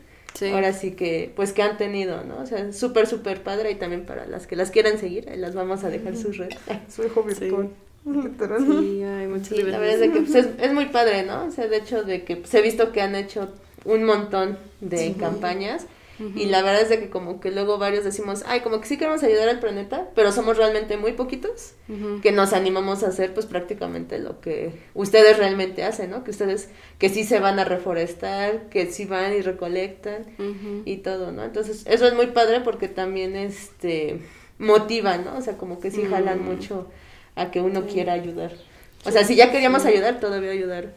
[0.54, 2.40] Ahora sí que, pues que han tenido, ¿no?
[2.40, 5.86] O sea, súper, súper padre y también para las que las quieran seguir, las vamos
[5.86, 6.58] a dejar sus redes.
[6.94, 7.70] Su hijo virtual.
[8.06, 11.46] Sí, ay, muchas sí, la verdad es que pues, es, es, muy padre, ¿no?
[11.46, 13.50] O sea, de hecho de que pues, he visto que han hecho
[13.84, 15.88] un montón de campañas
[16.20, 18.98] y la verdad es de que como que luego varios decimos, ay, como que sí
[18.98, 21.74] queremos ayudar al planeta, pero somos realmente muy poquitos
[22.22, 26.24] que nos animamos a hacer pues prácticamente lo que ustedes realmente hacen, ¿no?
[26.24, 30.26] Que ustedes que sí se van a reforestar, que sí van y recolectan
[30.86, 31.44] y todo, ¿no?
[31.44, 34.22] Entonces, eso es muy padre porque también este
[34.58, 35.38] motiva, ¿no?
[35.38, 36.90] O sea, como que sí jalan mucho
[37.36, 38.54] a que uno quiera ayudar.
[39.06, 40.94] O sea, si ya queríamos ayudar, todavía ayudar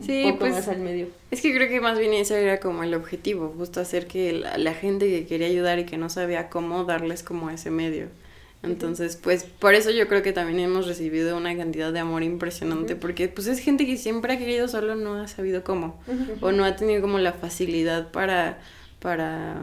[0.00, 1.08] sí, pues, al medio.
[1.30, 4.74] Es que creo que más bien ese era como el objetivo, justo hacer que la,
[4.74, 8.08] gente que quería ayudar y que no sabía cómo darles como ese medio.
[8.62, 12.94] Entonces, pues por eso yo creo que también hemos recibido una cantidad de amor impresionante,
[12.94, 16.00] porque pues es gente que siempre ha querido, solo no ha sabido cómo,
[16.40, 18.60] o no ha tenido como la facilidad para,
[19.00, 19.56] para,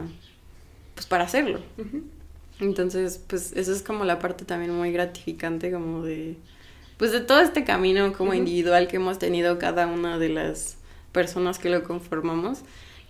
[0.94, 1.60] pues para hacerlo.
[2.60, 6.36] Entonces, pues eso es como la parte también muy gratificante como de,
[7.00, 10.76] pues de todo este camino como individual que hemos tenido cada una de las
[11.12, 12.58] personas que lo conformamos,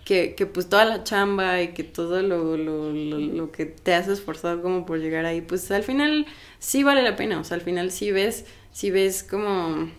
[0.05, 4.07] que, que pues toda la chamba y que todo lo, lo, lo, que te has
[4.07, 6.25] esforzado como por llegar ahí, pues al final
[6.57, 9.89] sí vale la pena, o sea, al final sí ves, sí ves como,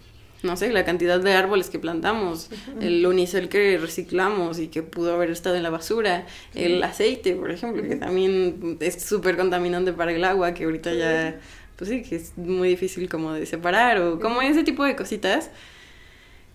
[0.42, 2.48] no sé, la cantidad de árboles que plantamos,
[2.80, 6.24] el unicel que reciclamos y que pudo haber estado en la basura,
[6.54, 11.38] el aceite, por ejemplo, que también es súper contaminante para el agua, que ahorita ya
[11.82, 15.50] pues sí, que es muy difícil como de separar o como ese tipo de cositas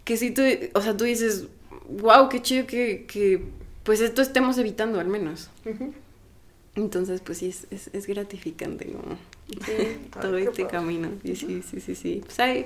[0.06, 0.42] que si tú,
[0.74, 1.48] o sea, tú dices,
[1.90, 3.44] wow, qué chido que, que
[3.84, 5.50] pues esto estemos evitando al menos.
[5.66, 5.94] Ujú.
[6.76, 9.18] Entonces, pues sí, es, es, es gratificante como
[9.66, 9.98] Sí.
[10.22, 11.10] todo este camino.
[11.26, 12.22] Y sí, sí, sí, sí.
[12.24, 12.66] Pues ahí,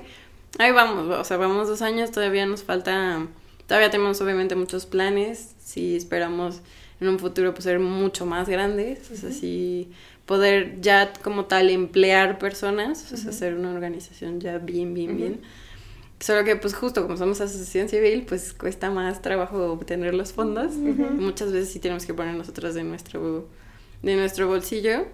[0.60, 3.26] ahí vamos, o sea, vamos dos años, todavía nos falta,
[3.66, 6.60] todavía tenemos obviamente muchos planes, sí esperamos
[7.00, 9.90] en un futuro pues ser mucho más grandes, o sea, sí
[10.26, 15.18] poder ya como tal emplear personas, o sea, ser una organización ya bien, bien, Ujú.
[15.18, 15.40] bien.
[16.20, 20.72] Solo que pues justo como somos asociación civil, pues cuesta más trabajo obtener los fondos.
[20.76, 21.02] Ujú.
[21.18, 23.48] Muchas veces sí tenemos que poner nosotros de nuestro,
[24.02, 25.06] de nuestro bolsillo.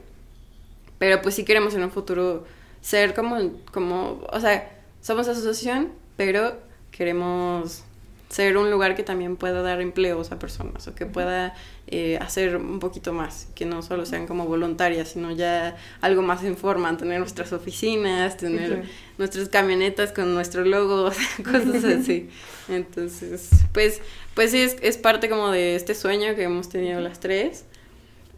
[0.99, 2.45] Pero pues sí queremos en un futuro
[2.83, 3.39] ser como,
[3.73, 6.59] como, o sea, somos asociación, pero
[6.91, 7.85] queremos
[8.29, 11.55] ser un lugar que también pueda dar empleos a personas o que pueda
[11.87, 16.45] eh, hacer un poquito más, que no solo sean como voluntarias, sino ya algo más
[16.45, 18.85] en forma, tener nuestras oficinas, tener
[19.17, 21.11] nuestras camionetas con nuestro logo,
[21.45, 22.29] cosas así.
[22.69, 24.03] Entonces, pues,
[24.35, 27.65] pues sí, es, es parte como de este sueño que hemos tenido las tres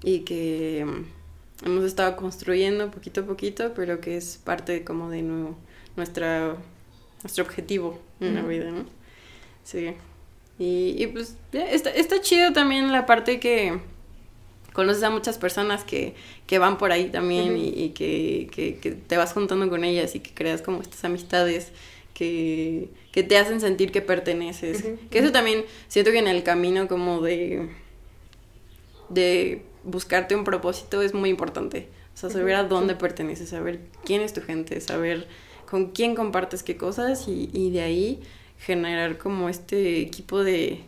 [0.04, 5.22] y que mm, hemos estado construyendo poquito a poquito, pero que es parte como de
[5.22, 5.56] nu-
[5.96, 6.54] nuestra,
[7.24, 8.84] nuestro objetivo en la vida, ¿no?
[9.70, 9.92] Sí.
[10.58, 13.78] Y, y pues está, está chido también la parte que
[14.72, 16.14] conoces a muchas personas que,
[16.46, 20.14] que van por ahí también y, y que, que, que te vas juntando con ellas
[20.14, 21.72] y que creas como estas amistades
[22.14, 24.84] que, que te hacen sentir que perteneces.
[25.10, 27.68] Que eso también siento que en el camino como de,
[29.08, 31.88] de buscarte un propósito es muy importante.
[32.14, 35.28] O sea, saber a dónde perteneces, saber quién es tu gente, saber
[35.70, 38.20] con quién compartes qué cosas y, y de ahí
[38.60, 40.80] generar como este equipo de,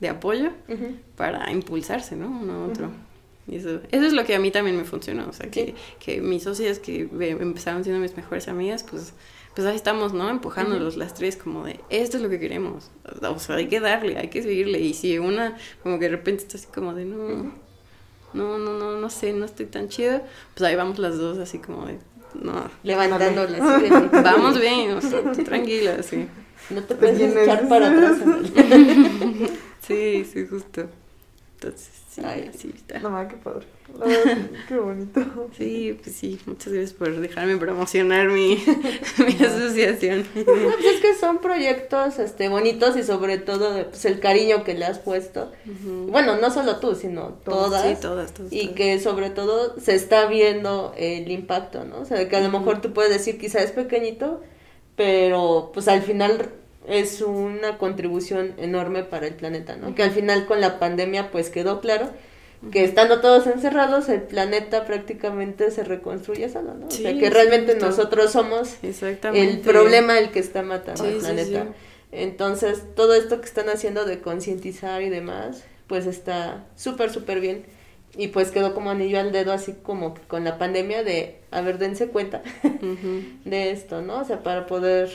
[0.00, 0.96] de apoyo Ujú.
[1.16, 2.28] para impulsarse, ¿no?
[2.28, 2.86] Uno a otro.
[2.86, 2.94] Ujú.
[3.48, 5.28] Y eso, eso es lo que a mí también me funcionó.
[5.28, 9.12] O sea, que, que mis socias que empezaron siendo mis mejores amigas, pues,
[9.54, 10.28] pues ahí estamos, ¿no?
[10.28, 12.90] Empujándolos las tres como de, esto es lo que queremos.
[13.22, 14.80] O sea, hay que darle, hay que seguirle.
[14.80, 17.52] Y si una como que de repente está así como de, no, Ujú.
[18.34, 20.22] no, no, no, no sé, no estoy tan chido,
[20.54, 21.98] pues ahí vamos las dos así como de,
[22.34, 23.60] no, Levantándolas.
[24.24, 26.26] vamos bien, o sea, tú tranquila, sí.
[26.70, 28.18] No te puedes echar para atrás.
[29.86, 30.88] Sí, sí, justo.
[31.54, 32.50] Entonces, sí, Ay.
[32.52, 32.98] así está.
[32.98, 33.66] No, qué padre.
[33.96, 34.36] La verdad,
[34.68, 35.48] qué bonito.
[35.56, 38.56] Sí, pues sí, muchas gracias por dejarme promocionar mi,
[39.18, 40.26] mi asociación.
[40.34, 44.74] Pues es que son proyectos este, bonitos y sobre todo de, pues, el cariño que
[44.74, 45.52] le has puesto.
[45.64, 46.08] Ujú.
[46.10, 47.86] Bueno, no solo tú, sino todas.
[47.86, 48.52] Sí, todas, todas.
[48.52, 48.74] Y todas.
[48.74, 52.00] que sobre todo se está viendo el impacto, ¿no?
[52.00, 54.42] O sea, que a lo mejor tú puedes decir quizá es pequeñito,
[54.96, 56.50] pero pues al final
[56.88, 59.94] es una contribución enorme para el planeta, ¿no?
[59.94, 62.10] Que al final con la pandemia pues quedó claro
[62.72, 66.86] que estando todos encerrados el planeta prácticamente se reconstruye solo, ¿no?
[66.86, 67.86] O sea, que realmente justo.
[67.86, 71.62] nosotros somos el problema el que está matando Sí, al planeta.
[71.64, 71.68] sí.
[72.12, 77.64] Entonces, todo esto que están haciendo de concientizar y demás, pues está súper, súper bien.
[78.16, 81.60] Y pues quedó como anillo al dedo, así como que con la pandemia de, a
[81.60, 82.42] ver, dense cuenta
[83.44, 84.20] de esto, ¿no?
[84.20, 85.10] O sea, para poder,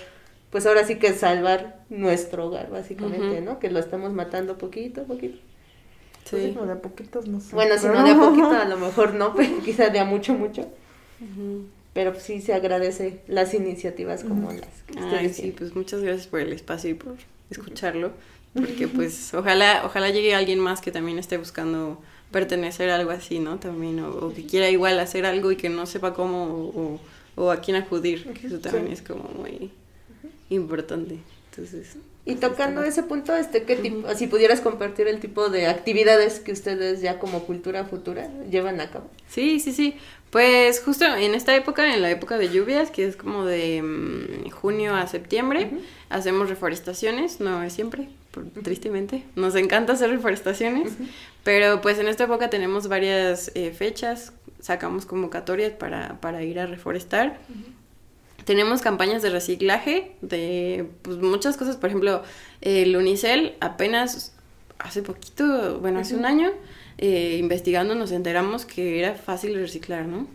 [0.52, 3.42] pues ahora sí que salvar nuestro hogar, básicamente.
[3.42, 3.58] ¿no?
[3.60, 5.38] Que lo estamos matando poquito a poquito.
[6.30, 6.50] Pues Sí.
[6.50, 7.56] sí, no, de a poquitos no sé.
[7.56, 10.34] Bueno, si no de a poquito, a lo mejor no, pero quizá de a mucho,
[10.34, 10.68] mucho.
[11.94, 15.56] Pero pues, sí se agradece las iniciativas como las que Ay, sí, tienen.
[15.58, 17.16] pues muchas gracias por el espacio y por
[17.50, 18.12] escucharlo.
[18.54, 22.02] Porque pues ojalá, ojalá llegue alguien más que también esté buscando
[22.32, 23.60] pertenecer a algo así, ¿no?
[23.60, 27.00] También, o, o que quiera igual hacer algo y que no sepa cómo o,
[27.36, 28.94] o a quién acudir, que eso también Sí.
[28.94, 29.72] es como muy
[30.50, 31.18] importante.
[31.52, 35.68] Entonces, Y pues, tocando ese punto, este, ¿qué tipo, si pudieras compartir el tipo de
[35.68, 39.10] actividades que ustedes ya como cultura futura llevan a cabo?
[39.28, 39.96] Sí, sí, sí.
[40.30, 44.50] Pues justo en esta época, en la época de lluvias, que es como de mm,
[44.52, 45.72] junio a septiembre,
[46.10, 49.24] hacemos reforestaciones, no es siempre, por- tristemente.
[49.36, 50.94] Nos encanta hacer reforestaciones,
[51.44, 56.66] pero pues en esta época tenemos varias eh, fechas, sacamos convocatorias para, para ir a
[56.66, 57.38] reforestar.
[58.46, 62.24] Tenemos campañas de reciclaje de pues, muchas cosas, por ejemplo,
[62.62, 64.34] el Unicel apenas
[64.80, 66.50] hace poquito, bueno, hace un año,
[66.98, 70.28] eh, investigando nos enteramos que era fácil reciclar, ¿no?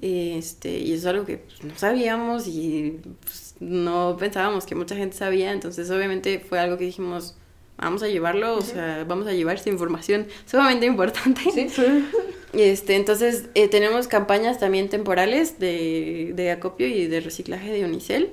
[0.00, 4.96] Este, y eso es algo que pues, no sabíamos y pues, no pensábamos que mucha
[4.96, 7.36] gente sabía, entonces obviamente fue algo que dijimos,
[7.78, 11.42] vamos a llevarlo, o sea, vamos a llevar esta información sumamente importante.
[11.52, 11.68] Sí.
[11.68, 12.06] Sí.
[12.52, 18.30] Este, entonces eh, tenemos campañas también temporales de, de acopio y de reciclaje de Unicel.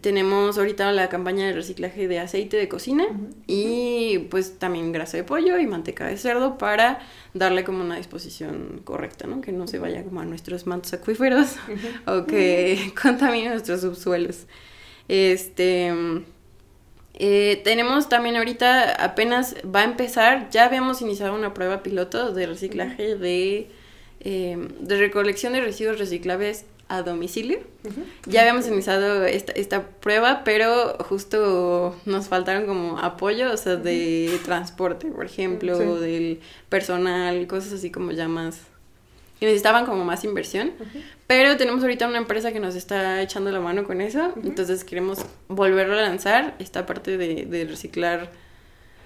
[0.00, 3.04] Tenemos ahorita la campaña de reciclaje de aceite de cocina
[3.46, 7.00] y pues también grasa de pollo y manteca de cerdo para
[7.34, 9.42] darle como una disposición correcta, ¿no?
[9.42, 11.56] Que no se vaya como a nuestros mantos acuíferos
[12.06, 14.46] o que contamine nuestros subsuelos.
[15.08, 15.92] Este
[17.16, 22.46] Eh, tenemos también ahorita, apenas va a empezar, ya habíamos iniciado una prueba piloto de
[22.46, 23.70] reciclaje de,
[24.20, 26.66] eh, de recolección de residuos reciclables
[26.96, 27.58] a domicilio.
[28.26, 34.38] Ya habíamos iniciado esta, esta prueba, pero justo nos faltaron como apoyo, o sea, de
[34.44, 36.00] transporte, por ejemplo, Sí.
[36.00, 38.60] del personal, cosas así como ya más...
[39.38, 40.72] que necesitaban como más inversión.
[41.26, 45.18] Pero tenemos ahorita una empresa que nos está echando la mano con eso, entonces queremos
[45.48, 48.30] volverlo a lanzar, esta parte de, de reciclar...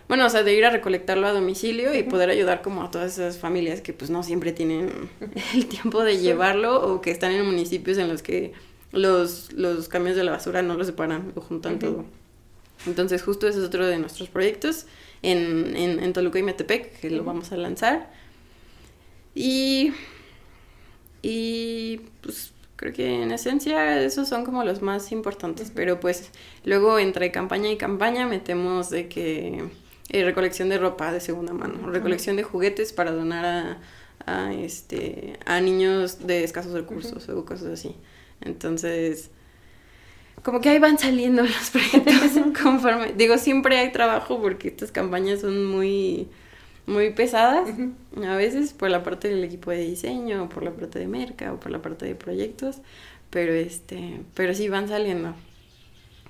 [0.09, 3.13] Bueno, o sea, de ir a recolectarlo a domicilio y poder ayudar como a todas
[3.13, 5.11] esas familias que pues no siempre tienen
[5.55, 8.53] el tiempo de llevarlo o que están en municipios en los que
[8.93, 12.07] los, los camiones de la basura no lo separan o juntan todo.
[12.87, 14.87] Entonces justo ese es otro de nuestros proyectos
[15.21, 18.11] en, en, en Toluca y Metepec que lo vamos a lanzar.
[19.35, 19.93] Y,
[21.21, 26.31] y pues creo que en esencia esos son como los más importantes, pero pues
[26.65, 29.65] luego entre campaña y campaña metemos de que
[30.09, 33.79] eh, recolección de ropa de segunda mano, recolección de juguetes para donar a,
[34.27, 37.95] a, este a niños de escasos recursos o cosas así.
[38.41, 39.31] Entonces,
[40.43, 42.31] como que ahí van saliendo los proyectos
[42.63, 43.13] conforme.
[43.13, 46.29] Digo, siempre hay trabajo porque estas campañas son muy,
[46.87, 47.69] muy pesadas
[48.27, 51.53] a veces por la parte del equipo de diseño, o por la parte de merca,
[51.53, 52.79] o por la parte de proyectos,
[53.31, 55.35] pero este, pero sí van saliendo.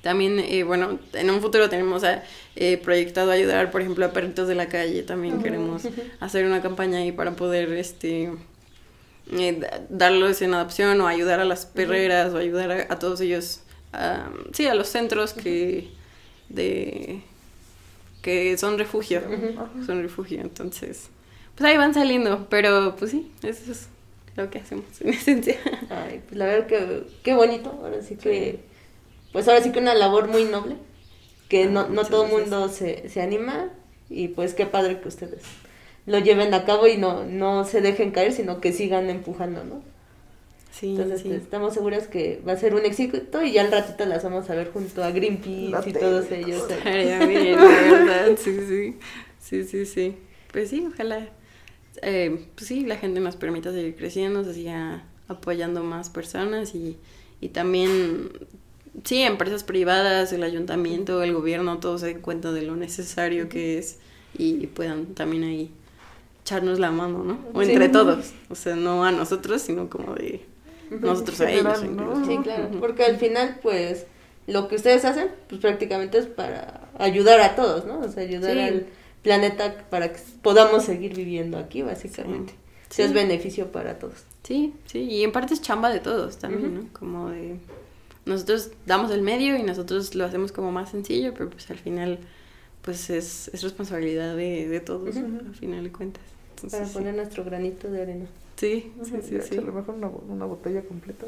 [0.02, 2.20] También, eh, bueno, en un futuro tenemos eh,
[2.56, 5.02] eh, proyectado ayudar, por ejemplo, a perritos de la calle.
[5.02, 5.82] También queremos
[6.20, 8.30] hacer una campaña ahí para poder, este,
[9.32, 13.20] eh, da- darlos en adopción o ayudar a las perreras o ayudar a, a todos
[13.20, 13.60] ellos,
[13.92, 15.88] a- sí, a los centros que
[16.48, 17.20] de
[18.22, 19.22] que son refugio,
[19.86, 21.08] son refugio, entonces,
[21.54, 23.88] pues ahí van saliendo, pero pues sí, eso es
[24.36, 25.56] lo que hacemos en esencia.
[25.88, 28.60] Ay, pues la verdad que qué bonito, ahora sí que,
[29.32, 30.76] pues ahora sí que una labor muy noble,
[31.48, 33.70] que no, no muchas todo el mundo se, se anima
[34.08, 35.60] y pues qué padre que ustedes
[36.06, 39.84] lo lleven a cabo y no, no se dejen caer, sino que sigan empujando, ¿no?
[40.70, 41.28] Sí, Entonces sí.
[41.28, 44.48] pues, estamos seguras que va a ser un éxito y ya al ratito las vamos
[44.50, 46.64] a ver junto a Greenpeace y todos ellos.
[46.70, 48.98] Estaría bien, la verdad, sí, sí.
[49.38, 50.16] Sí, sí, sí.
[50.52, 51.28] Pues sí, ojalá.
[52.02, 56.98] eh, pues sí, la gente nos permita seguir creciendo, se siga apoyando más personas y,
[57.40, 58.30] y también,
[59.04, 63.78] sí, empresas privadas, el ayuntamiento, el gobierno, todos se den cuenta de lo necesario que
[63.78, 63.98] es
[64.36, 65.70] y, puedan también ahí
[66.42, 67.38] echarnos la mano, ¿no?
[67.54, 67.72] O Sí.
[67.72, 70.42] entre todos, o sea, no a nosotros, sino como de
[70.90, 71.82] nosotros a ellos.
[71.84, 72.24] Incluso.
[72.24, 74.06] Sí, claro, porque al final, pues,
[74.46, 78.00] lo que ustedes hacen, pues prácticamente es para ayudar a todos, ¿no?
[78.00, 78.60] O sea, ayudar Sí.
[78.60, 78.86] al
[79.22, 82.52] planeta para que podamos seguir viviendo aquí, básicamente.
[82.52, 82.58] Sí.
[82.90, 83.02] Sí.
[83.02, 84.14] es beneficio para todos.
[84.44, 86.74] Sí, sí, y en parte es chamba de todos también.
[86.74, 86.80] ¿no?
[86.98, 87.58] Como de
[88.28, 92.18] nosotros damos el medio y nosotros lo hacemos como más sencillo, pero pues al final
[92.82, 95.26] pues es, es responsabilidad de, de todos, Ujú.
[95.28, 95.40] ¿no?
[95.40, 96.22] al final de cuentas.
[96.56, 96.94] Entonces, Para sí.
[96.94, 98.26] poner nuestro granito de arena.
[98.56, 99.54] Sí, sí, sí, Ya, sí.
[99.54, 101.26] échale mejor una, una botella completa.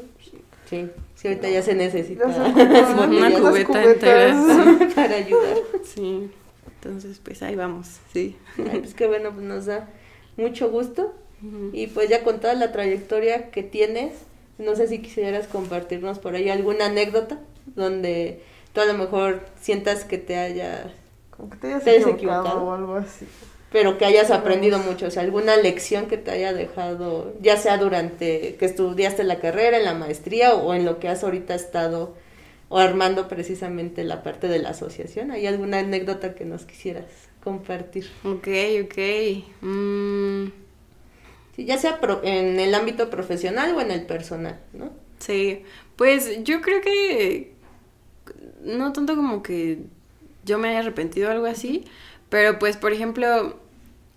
[0.69, 5.57] Sí, sí, ahorita ya se necesita Ya se Una las cubeta entera, para ayudar.
[5.83, 6.29] Sí,
[6.75, 8.35] entonces pues ahí vamos, sí.
[8.57, 9.89] Ay, pues qué bueno, pues nos da
[10.37, 11.13] mucho gusto.
[11.41, 11.69] Ujú.
[11.73, 14.13] Y pues ya con toda la trayectoria que tienes,
[14.61, 17.39] no sé si quisieras compartirnos por ahí alguna anécdota
[17.75, 18.41] donde
[18.73, 20.91] tú a lo mejor sientas que te haya,
[21.29, 22.63] Como que te hayas ¿Te hayas equivocado, equivocado?
[22.65, 23.27] o algo así.
[23.71, 27.77] pero que hayas aprendido mucho, o sea, alguna lección que te haya dejado, ya sea
[27.77, 32.15] durante que estudiaste la carrera, en la maestría o en lo que has ahorita estado
[32.69, 35.31] o armando precisamente la parte de la asociación.
[35.31, 37.05] ¿Hay alguna anécdota que nos quisieras
[37.43, 38.07] compartir?
[38.23, 38.47] Ok,
[38.85, 38.97] ok.
[39.61, 40.47] Mm,
[41.65, 44.91] ya sea pro- en el ámbito profesional o en el personal, ¿no?
[45.19, 45.63] Sí,
[45.95, 47.53] pues yo creo que
[48.63, 49.79] no tanto como que
[50.45, 51.85] yo me haya arrepentido o algo así,
[52.29, 53.57] pero pues por ejemplo,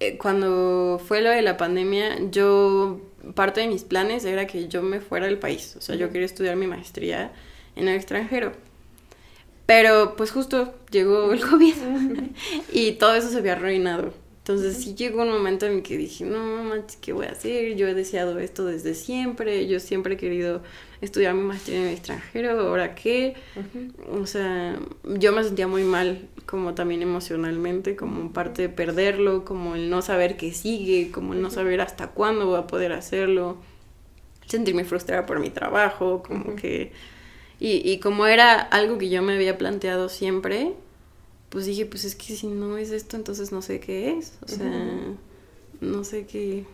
[0.00, 3.00] eh, cuando fue lo de la pandemia, yo
[3.34, 6.26] parte de mis planes era que yo me fuera del país, o sea, yo quería
[6.26, 7.32] estudiar mi maestría
[7.76, 8.52] en el extranjero.
[9.66, 11.74] Pero pues justo llegó el COVID
[12.72, 14.12] y todo eso se había arruinado.
[14.44, 17.76] Entonces sí llegó un momento en el que dije, no manches, ¿qué voy a hacer?
[17.76, 20.60] Yo he deseado esto desde siempre, yo siempre he querido
[21.00, 23.36] estudiar mi maestría en el extranjero, ¿ahora qué?
[24.12, 29.76] O sea, yo me sentía muy mal, como también emocionalmente, como parte de perderlo, como
[29.76, 33.56] el no saber qué sigue, como el no saber hasta cuándo voy a poder hacerlo,
[34.46, 36.56] sentirme frustrada por mi trabajo, como Ujú.
[36.56, 36.92] que...
[37.60, 40.74] Y, y como era algo que yo me había planteado siempre,
[41.54, 44.48] pues dije, pues es que si no es esto, entonces no sé qué es, o
[44.48, 45.14] sea,
[45.80, 46.66] no sé qué,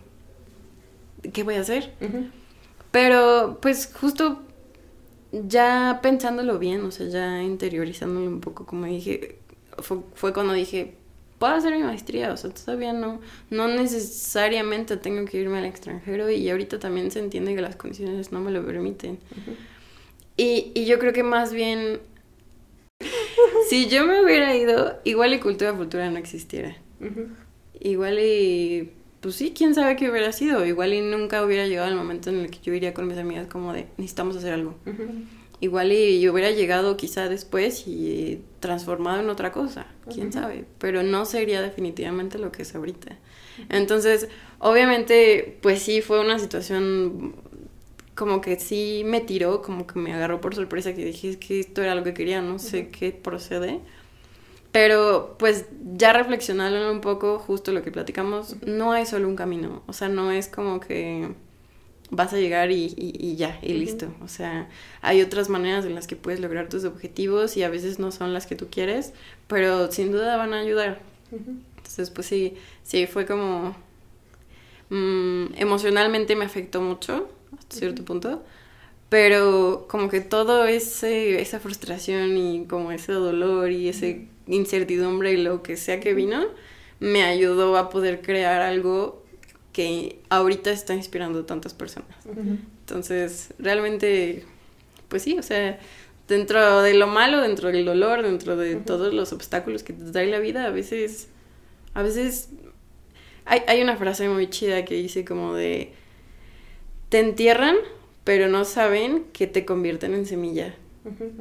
[1.35, 1.93] qué voy a hacer.
[2.91, 4.41] Pero pues justo
[5.33, 9.37] ya pensándolo bien, o sea, ya interiorizándolo un poco, como dije,
[9.81, 10.95] fue, fue cuando dije,
[11.39, 13.21] puedo hacer mi maestría, o sea, todavía no,
[13.51, 18.33] no necesariamente tengo que irme al extranjero y ahorita también se entiende que las condiciones
[18.33, 19.19] no me lo permiten.
[20.39, 22.01] y, y yo creo que más bien,
[23.69, 26.77] si yo me hubiera ido, igual y cultura futura no existiera.
[27.81, 28.91] Igual y,
[29.21, 32.41] pues sí, quién sabe qué hubiera sido, igual y nunca hubiera llegado el momento en
[32.41, 34.75] el que yo iría con mis amigas como de, necesitamos hacer algo.
[35.63, 41.03] Igual y yo hubiera llegado quizá después y transformado en otra cosa, quién sabe, pero
[41.03, 43.19] no sería definitivamente lo que es ahorita.
[43.69, 44.29] Entonces,
[44.59, 47.35] obviamente, pues sí, fue una situación
[48.21, 51.81] como que sí me tiró, como que me agarró por sorpresa, que dije que esto
[51.81, 53.81] era lo que quería, no sé qué procede.
[54.73, 55.65] Pero pues
[55.95, 60.11] ya reflexionando un poco, justo lo que platicamos, no hay solo un camino, o sea,
[60.11, 61.31] no es como que
[62.11, 64.13] vas a llegar y, y, ya, y listo.
[64.23, 64.69] O sea,
[65.01, 68.35] hay otras maneras en las que puedes lograr tus objetivos y a veces no son
[68.35, 69.15] las que tú quieres,
[69.47, 71.01] pero sin duda van a ayudar.
[71.33, 73.75] Entonces, pues sí, sí, fue como...
[74.91, 77.31] Mm, emocionalmente me afectó mucho,
[77.71, 78.43] cierto punto,
[79.09, 84.07] pero como que todo ese, esa frustración y como ese dolor y esa
[84.47, 86.45] incertidumbre y lo que sea que vino,
[87.01, 89.25] me ayudó a poder crear algo
[89.73, 92.17] que ahorita está inspirando a tantas personas.
[92.81, 94.45] Entonces, realmente,
[95.09, 95.79] pues sí, o sea,
[96.29, 100.27] dentro de lo malo, dentro del dolor, dentro de todos los obstáculos que te trae
[100.27, 101.29] la vida, a veces,
[101.95, 102.51] a veces,
[103.45, 105.93] hay, hay una frase muy chida que dice como de,
[107.11, 107.77] te entierran,
[108.25, 110.75] pero no saben que te convierten en semilla.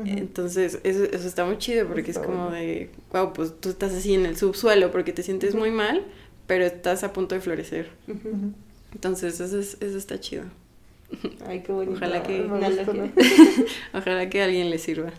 [0.05, 4.13] Entonces, eso, eso, está muy chido porque es como de, wow, pues tú estás así
[4.13, 6.05] en el subsuelo porque te sientes muy mal,
[6.47, 7.89] pero estás a punto de florecer.
[8.93, 10.45] Entonces, eso, es, eso está chido.
[11.45, 11.97] Ay, qué bonito.
[11.97, 12.41] Ojalá que,
[13.93, 15.11] ojalá que a alguien le sirva.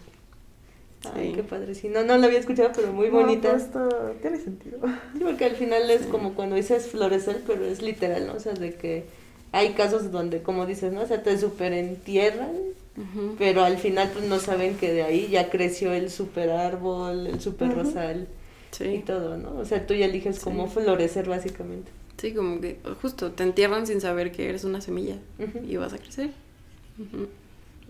[1.14, 1.74] Ay, qué padre.
[1.74, 3.55] Sí, no, no la había escuchado, pero muy bonita.
[3.55, 3.88] Esto
[4.20, 4.80] tiene sentido.
[5.12, 8.34] Sí, porque al final es como cuando dices florecer, pero es literal, ¿no?
[8.34, 9.05] O sea, de que
[9.53, 11.03] hay casos donde, como dices, ¿no?
[11.03, 12.53] O sea, te super entierran,
[13.38, 17.40] pero al final pues no saben que de ahí ya creció el super árbol, el
[17.40, 18.28] super rosal
[18.78, 19.57] y todo, ¿no?
[19.59, 21.90] O sea, tú ya eliges cómo florecer básicamente.
[22.18, 25.16] Sí, como que justo te entierran sin saber que eres una semilla
[25.66, 26.30] y vas a crecer.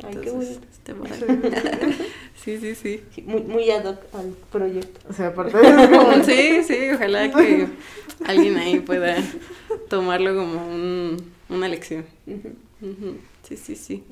[0.02, 0.60] Ay, qué bonito.
[2.36, 3.02] sí, sí, sí.
[3.24, 5.00] Muy, muy ad hoc al proyecto.
[5.08, 7.66] O sea, aparte de Sí, sí, ojalá que
[8.24, 9.16] alguien ahí pueda
[9.88, 11.16] tomarlo como un,
[11.50, 12.04] una lección.
[13.42, 14.04] Sí, sí, sí.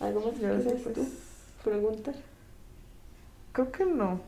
[0.00, 1.06] ¿Algo más que pues, tú
[1.64, 2.14] preguntar?
[3.52, 4.20] Creo que no.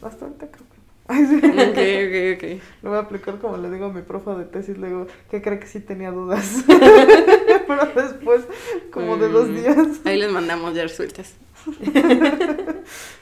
[0.00, 0.72] Bastante creo que
[1.08, 1.36] Ay, sí.
[1.36, 2.62] Ok, ok, ok.
[2.82, 5.42] Lo voy a aplicar como le digo a mi profa de tesis, le digo que
[5.42, 6.64] cree que sí tenía dudas.
[6.66, 8.44] Pero después,
[8.92, 9.88] como de dos mm, días.
[10.04, 11.34] Ahí les mandamos ya resueltas.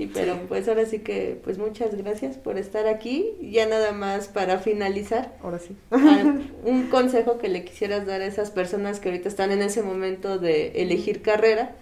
[0.00, 3.34] Sí, pero pues ahora sí que, pues muchas gracias por estar aquí.
[3.42, 5.36] Ya nada más para finalizar.
[5.42, 5.76] Ahora sí.
[6.64, 10.38] un consejo que le quisieras dar a esas personas que ahorita están en ese momento
[10.38, 11.76] de elegir carrera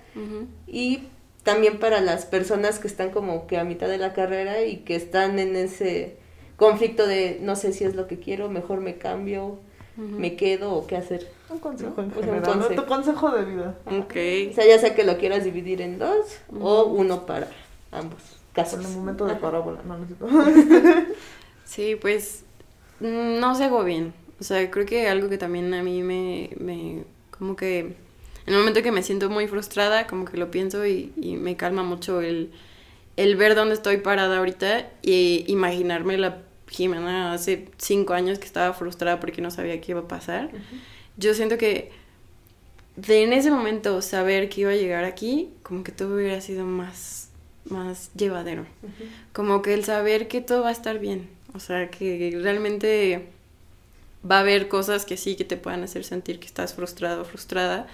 [0.66, 1.04] y
[1.44, 4.96] también para las personas que están como que a mitad de la carrera y que
[4.96, 6.16] están en ese
[6.56, 9.60] conflicto de no sé si es lo que quiero, mejor me cambio,
[9.96, 11.30] me quedo o qué hacer.
[11.48, 13.78] Un consejo en general, tu consejo de vida.
[13.86, 14.48] Okay.
[14.48, 17.46] O sea, ya sea que lo quieras dividir en dos o uno para
[17.93, 18.20] ambos
[18.53, 18.80] casos.
[18.80, 20.28] En el momento de parábola, no necesito.
[21.64, 22.45] sí, pues
[23.01, 24.12] mm, no se hago bien.
[24.41, 27.97] O sea, creo que algo que también a mí me, me como que
[28.49, 31.82] en el momento que me siento muy frustrada, como que lo pienso y, me calma
[31.82, 32.51] mucho el,
[33.16, 38.72] el, ver dónde estoy parada ahorita y imaginarme la Jimena hace cinco años que estaba
[38.72, 40.51] frustrada porque no sabía qué iba a pasar.
[41.18, 41.93] Yo siento que
[42.97, 46.64] de en ese momento saber que iba a llegar aquí, como que todo hubiera sido
[46.64, 47.27] más,
[47.70, 48.66] más llevadero.
[49.32, 51.28] Como que el saber que todo va a estar bien.
[51.54, 53.28] O sea, que realmente
[54.28, 57.24] va a haber cosas que sí que te puedan hacer sentir que estás frustrado o
[57.24, 57.86] frustrada,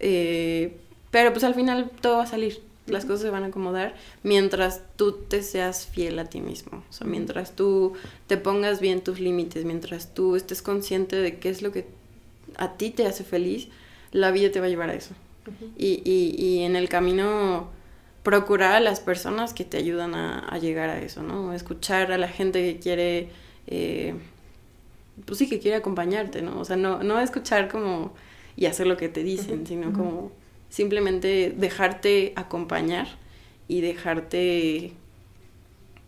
[0.00, 0.76] eh,
[1.10, 4.82] pero pues al final todo va a salir, las cosas se van a acomodar mientras
[4.96, 7.94] tú te seas fiel a ti mismo, o sea, mientras tú
[8.26, 11.86] te pongas bien tus límites, mientras tú estés consciente de qué es lo que
[12.56, 13.68] a ti te hace feliz,
[14.12, 15.14] la vida te va a llevar a eso.
[15.76, 17.68] y, y, y, en el camino
[18.26, 21.52] procurar a las personas que te ayudan a, llegar a eso, ¿no?
[21.52, 23.28] Escuchar a la gente que quiere,
[23.68, 24.14] eh,
[25.24, 26.58] pues sí, que quiere acompañarte, ¿no?
[26.58, 28.14] O sea, no, no escuchar como
[28.56, 30.32] y hacer lo que te dicen, sino como
[30.70, 33.06] simplemente dejarte acompañar
[33.68, 34.94] y dejarte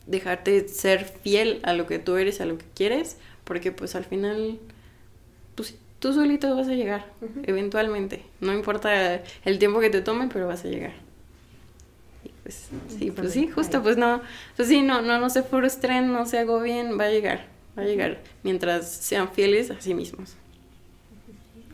[0.09, 4.05] dejarte ser fiel a lo que tú eres, a lo que quieres, porque pues al
[4.05, 4.59] final
[5.55, 7.13] pues tú solito vas a llegar,
[7.45, 8.25] eventualmente.
[8.41, 11.07] No importa el tiempo que te tome, pero vas a llegar.
[12.49, 14.23] Pues sí, pues sí, justo, pues no,
[14.57, 17.45] pues sí, no, no, no se frustren, no se agobien, va a llegar,
[17.79, 20.35] va a llegar, mientras sean fieles a sí mismos.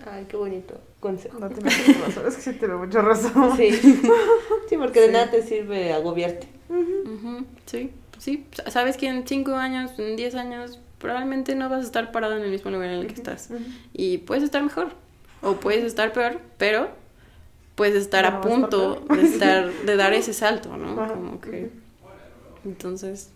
[0.05, 1.39] Ay, qué bonito consejo.
[1.39, 3.57] No tienes razón, es que sí tiene mucha razón.
[3.57, 3.71] Sí,
[4.69, 6.49] sí porque de nada te sirve agobiarte.
[6.69, 11.85] Ujú, Sí, sí, sabes que en cinco años, en 10 años, probablemente no vas a
[11.85, 13.49] estar parado en el mismo lugar en el que estás.
[13.93, 14.89] Y puedes estar mejor,
[15.41, 16.89] o puedes estar peor, pero
[17.75, 21.01] puedes estar No, a punto de estar, de dar ese salto, ¿no?
[21.01, 21.15] Ajá.
[21.15, 21.71] Como que,
[22.65, 23.31] entonces,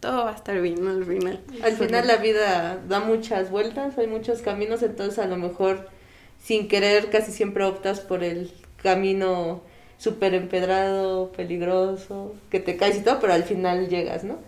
[0.00, 1.40] todo va a estar bien al final.
[1.62, 5.88] Al final la vida da muchas vueltas, hay muchos caminos, entonces a lo mejor
[6.42, 9.62] sin querer casi siempre optas por el camino
[9.98, 14.38] súper empedrado, peligroso, que te caes y todo, pero al final llegas, ¿no?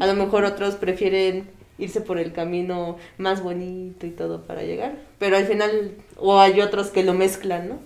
[0.00, 4.96] A lo mejor otros prefieren irse por el camino más bonito y todo para llegar,
[5.18, 7.78] pero al final, o hay otros que lo mezclan, ¿no?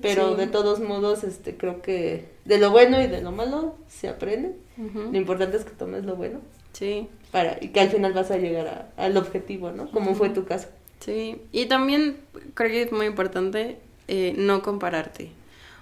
[0.00, 0.36] Pero Sí.
[0.36, 4.54] de todos modos, este, creo que de lo bueno y de lo malo se aprende.
[4.76, 6.40] Lo importante es que tomes lo bueno
[6.72, 7.08] Sí.
[7.30, 8.66] para y que al final vas a llegar
[8.96, 9.90] a- al objetivo, ¿no?
[9.90, 10.68] Como fue tu caso.
[11.00, 12.16] Sí, y también
[12.54, 13.78] creo que es muy importante
[14.08, 15.30] eh, no compararte.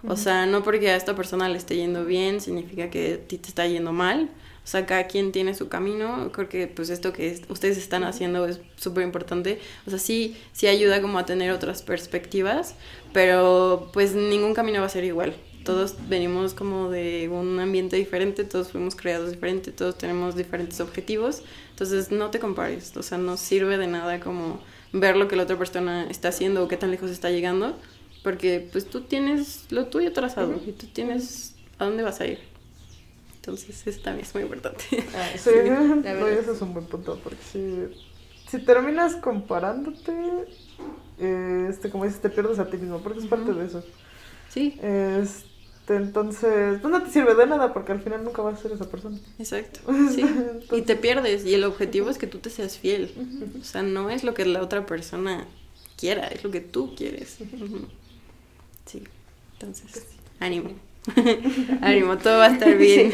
[0.06, 3.36] O sea, no porque a esta persona le esté yendo bien, significa que a ti
[3.38, 4.30] te está yendo mal.
[4.64, 6.30] O sea, cada quien tiene su camino.
[6.32, 9.60] Creo que pues esto que es- ustedes están haciendo es súper importante.
[9.86, 12.74] O sea, sí, sí ayuda como a tener otras perspectivas,
[13.12, 15.34] pero pues ningún camino va a ser igual.
[15.64, 21.42] Todos venimos como de un ambiente diferente, todos fuimos creados diferente, todos tenemos diferentes objetivos.
[21.70, 24.60] Entonces no te compares, o sea, no sirve de nada como
[24.92, 27.76] ver lo que la otra persona está haciendo o qué tan lejos está llegando,
[28.22, 32.49] porque pues tú tienes lo tuyo trazado y tú tienes a dónde vas a ir.
[33.40, 34.84] Entonces eso también es muy importante.
[35.14, 35.50] Ay, Sí,
[36.02, 37.88] la no, ese es un buen punto, porque si,
[38.46, 40.12] si terminas comparándote,
[41.18, 43.84] eh, este, como dices, te pierdes a ti mismo, porque es parte de eso.
[44.48, 48.62] Sí, Este, entonces, pues no te sirve de nada, porque al final nunca vas a
[48.62, 49.20] ser esa persona.
[49.38, 49.80] exacto.
[50.14, 50.40] Sí.
[50.70, 53.12] Y te pierdes y el objetivo es que tú te seas fiel.
[53.60, 55.48] O sea, no es lo que la otra persona
[55.96, 57.38] quiera, es lo que tú quieres.
[58.86, 59.04] Sí.
[59.52, 60.06] Entonces,
[60.40, 60.70] ánimo.
[61.80, 63.12] ánimo, todo va a estar bien.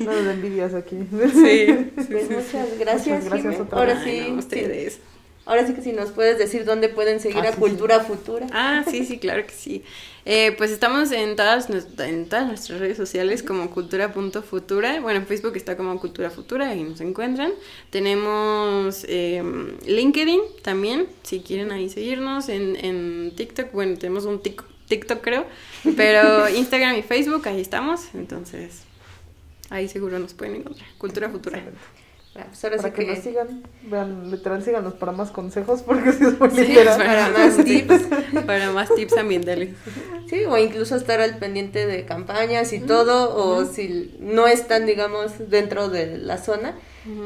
[0.00, 0.96] Nada de envidias aquí.
[1.32, 1.90] Sí.
[2.10, 4.04] Pues muchas gracias, Muchas gracias otra Ahora vez.
[4.04, 4.38] sí, no, sí.
[4.38, 5.00] ustedes.
[5.46, 8.46] Ahora sí que si nos puedes decir dónde pueden seguir Ah, a sí, Cultura Futura.
[8.50, 9.82] Ah, sí, sí, claro que sí.
[10.24, 11.68] Eh, pues estamos en todas,
[11.98, 15.00] en todas nuestras redes sociales como cultura.futura.
[15.02, 17.52] Bueno, en Facebook está como Cultura Futura y nos encuentran.
[17.90, 19.42] Tenemos eh,
[19.86, 22.48] LinkedIn también, si quieren ahí seguirnos.
[22.48, 25.46] En, en TikTok, bueno, tenemos un tic- TikTok creo.
[25.96, 28.14] Pero Instagram y Facebook, ahí estamos.
[28.14, 28.82] Entonces,
[29.70, 30.86] ahí seguro nos pueden encontrar.
[30.98, 31.62] Cultura Futura.
[32.36, 35.82] Ah, pues ahora Para sí que, que, nos sigan, vean, literal, síganos para más consejos,
[35.82, 36.98] porque si es muy Sí, literal.
[36.98, 38.02] para más tips.
[38.44, 39.70] Para más tips ambientales.
[40.28, 45.48] Sí, o incluso estar al pendiente de campañas y todo, o si no están, digamos,
[45.48, 46.74] dentro de la zona,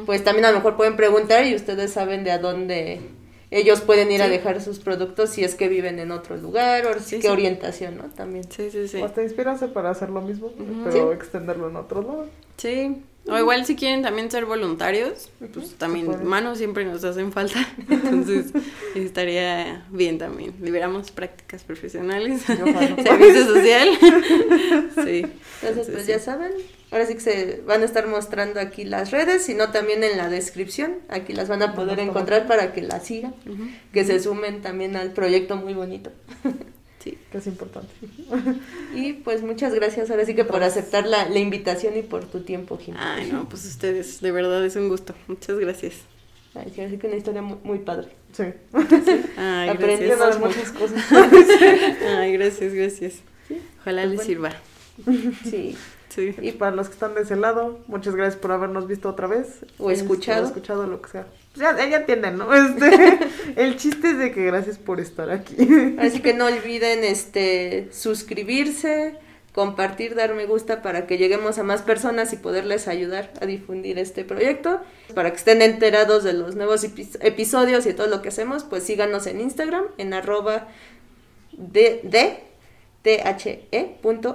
[0.05, 3.01] pues también a lo mejor pueden preguntar y ustedes saben de a dónde
[3.51, 7.01] ellos pueden ir a dejar sus productos si es que viven en otro lugar, o
[7.01, 7.29] Sí, qué sí.
[7.29, 8.05] orientación, ¿no?
[8.05, 8.45] También.
[8.51, 9.01] Sí, sí, sí.
[9.01, 10.51] O hasta inspirarse para hacer lo mismo,
[10.85, 11.15] pero Sí.
[11.15, 12.27] extenderlo en otro lado.
[12.57, 17.59] Sí, o igual si quieren también ser voluntarios, pues también manos siempre nos hacen falta,
[17.89, 18.53] entonces
[18.95, 20.55] estaría bien también.
[20.61, 23.89] Liberamos prácticas profesionales, servicio social.
[25.05, 25.25] Sí.
[25.63, 26.53] Entonces, pues ya saben,
[26.91, 30.29] ahora sí que se van a estar mostrando aquí las redes, sino también en la
[30.29, 33.35] descripción, aquí las van a poder encontrar para que las sigan,
[33.93, 36.11] que se sumen también al proyecto muy bonito.
[37.11, 37.19] Sí.
[37.31, 37.89] Que es importante.
[38.95, 42.41] Y pues muchas gracias ahora sí que por aceptar la, la invitación y por tu
[42.41, 42.95] tiempo, Jim.
[42.99, 45.15] Ay, no, pues ustedes, de verdad es un gusto.
[45.27, 45.95] Muchas gracias.
[46.55, 48.09] Ay, sí, así que una historia muy, muy padre.
[48.33, 48.45] Sí.
[49.37, 50.19] Ay, Aprendí gracias.
[50.19, 51.03] más muchas cosas.
[52.19, 53.15] Ay, gracias, gracias.
[53.81, 54.51] Ojalá Pues les bueno.
[54.51, 54.53] sirva.
[55.45, 55.77] Sí.
[56.09, 56.35] Sí.
[56.43, 59.65] Y para los que están de ese lado, muchas gracias por habernos visto otra vez.
[59.79, 60.45] O escuchado.
[60.47, 61.27] Este, o escuchado, lo que sea.
[61.57, 62.53] Ya, ya entienden, ¿no?
[62.55, 63.19] Este,
[63.57, 65.57] el chiste es de que gracias por estar aquí.
[65.99, 69.15] Así que no olviden este suscribirse,
[69.53, 73.99] compartir, dar me gusta para que lleguemos a más personas y poderles ayudar a difundir
[73.99, 74.81] este proyecto.
[75.15, 78.85] Para que estén enterados de los nuevos epi- episodios y todo lo que hacemos, pues
[78.85, 80.69] síganos en Instagram en arroba
[81.53, 82.01] de,
[83.03, 83.23] de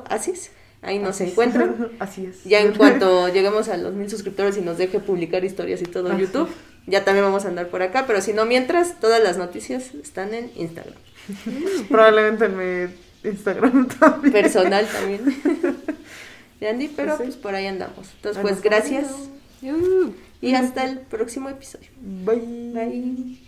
[0.10, 0.52] asis.
[0.82, 1.30] Ahí nos Así es.
[1.32, 1.92] encuentran.
[2.00, 2.44] Así es.
[2.44, 6.12] Ya en cuanto lleguemos a los mil suscriptores y nos deje publicar historias y todo
[6.12, 6.50] en YouTube,
[6.86, 10.34] ya también vamos a andar por acá, pero si no, mientras, todas las noticias están
[10.34, 10.96] en Instagram.
[11.90, 12.94] Probablemente en mi
[13.30, 14.34] Instagram también.
[14.34, 15.24] Personal también.
[16.60, 18.10] De Andy, pero pues, pues, por ahí andamos.
[18.16, 19.08] Entonces, pues gracias.
[19.62, 20.12] Uh.
[20.42, 21.90] Y hasta el próximo episodio.
[22.02, 22.72] Bye.
[22.74, 23.40] Bye.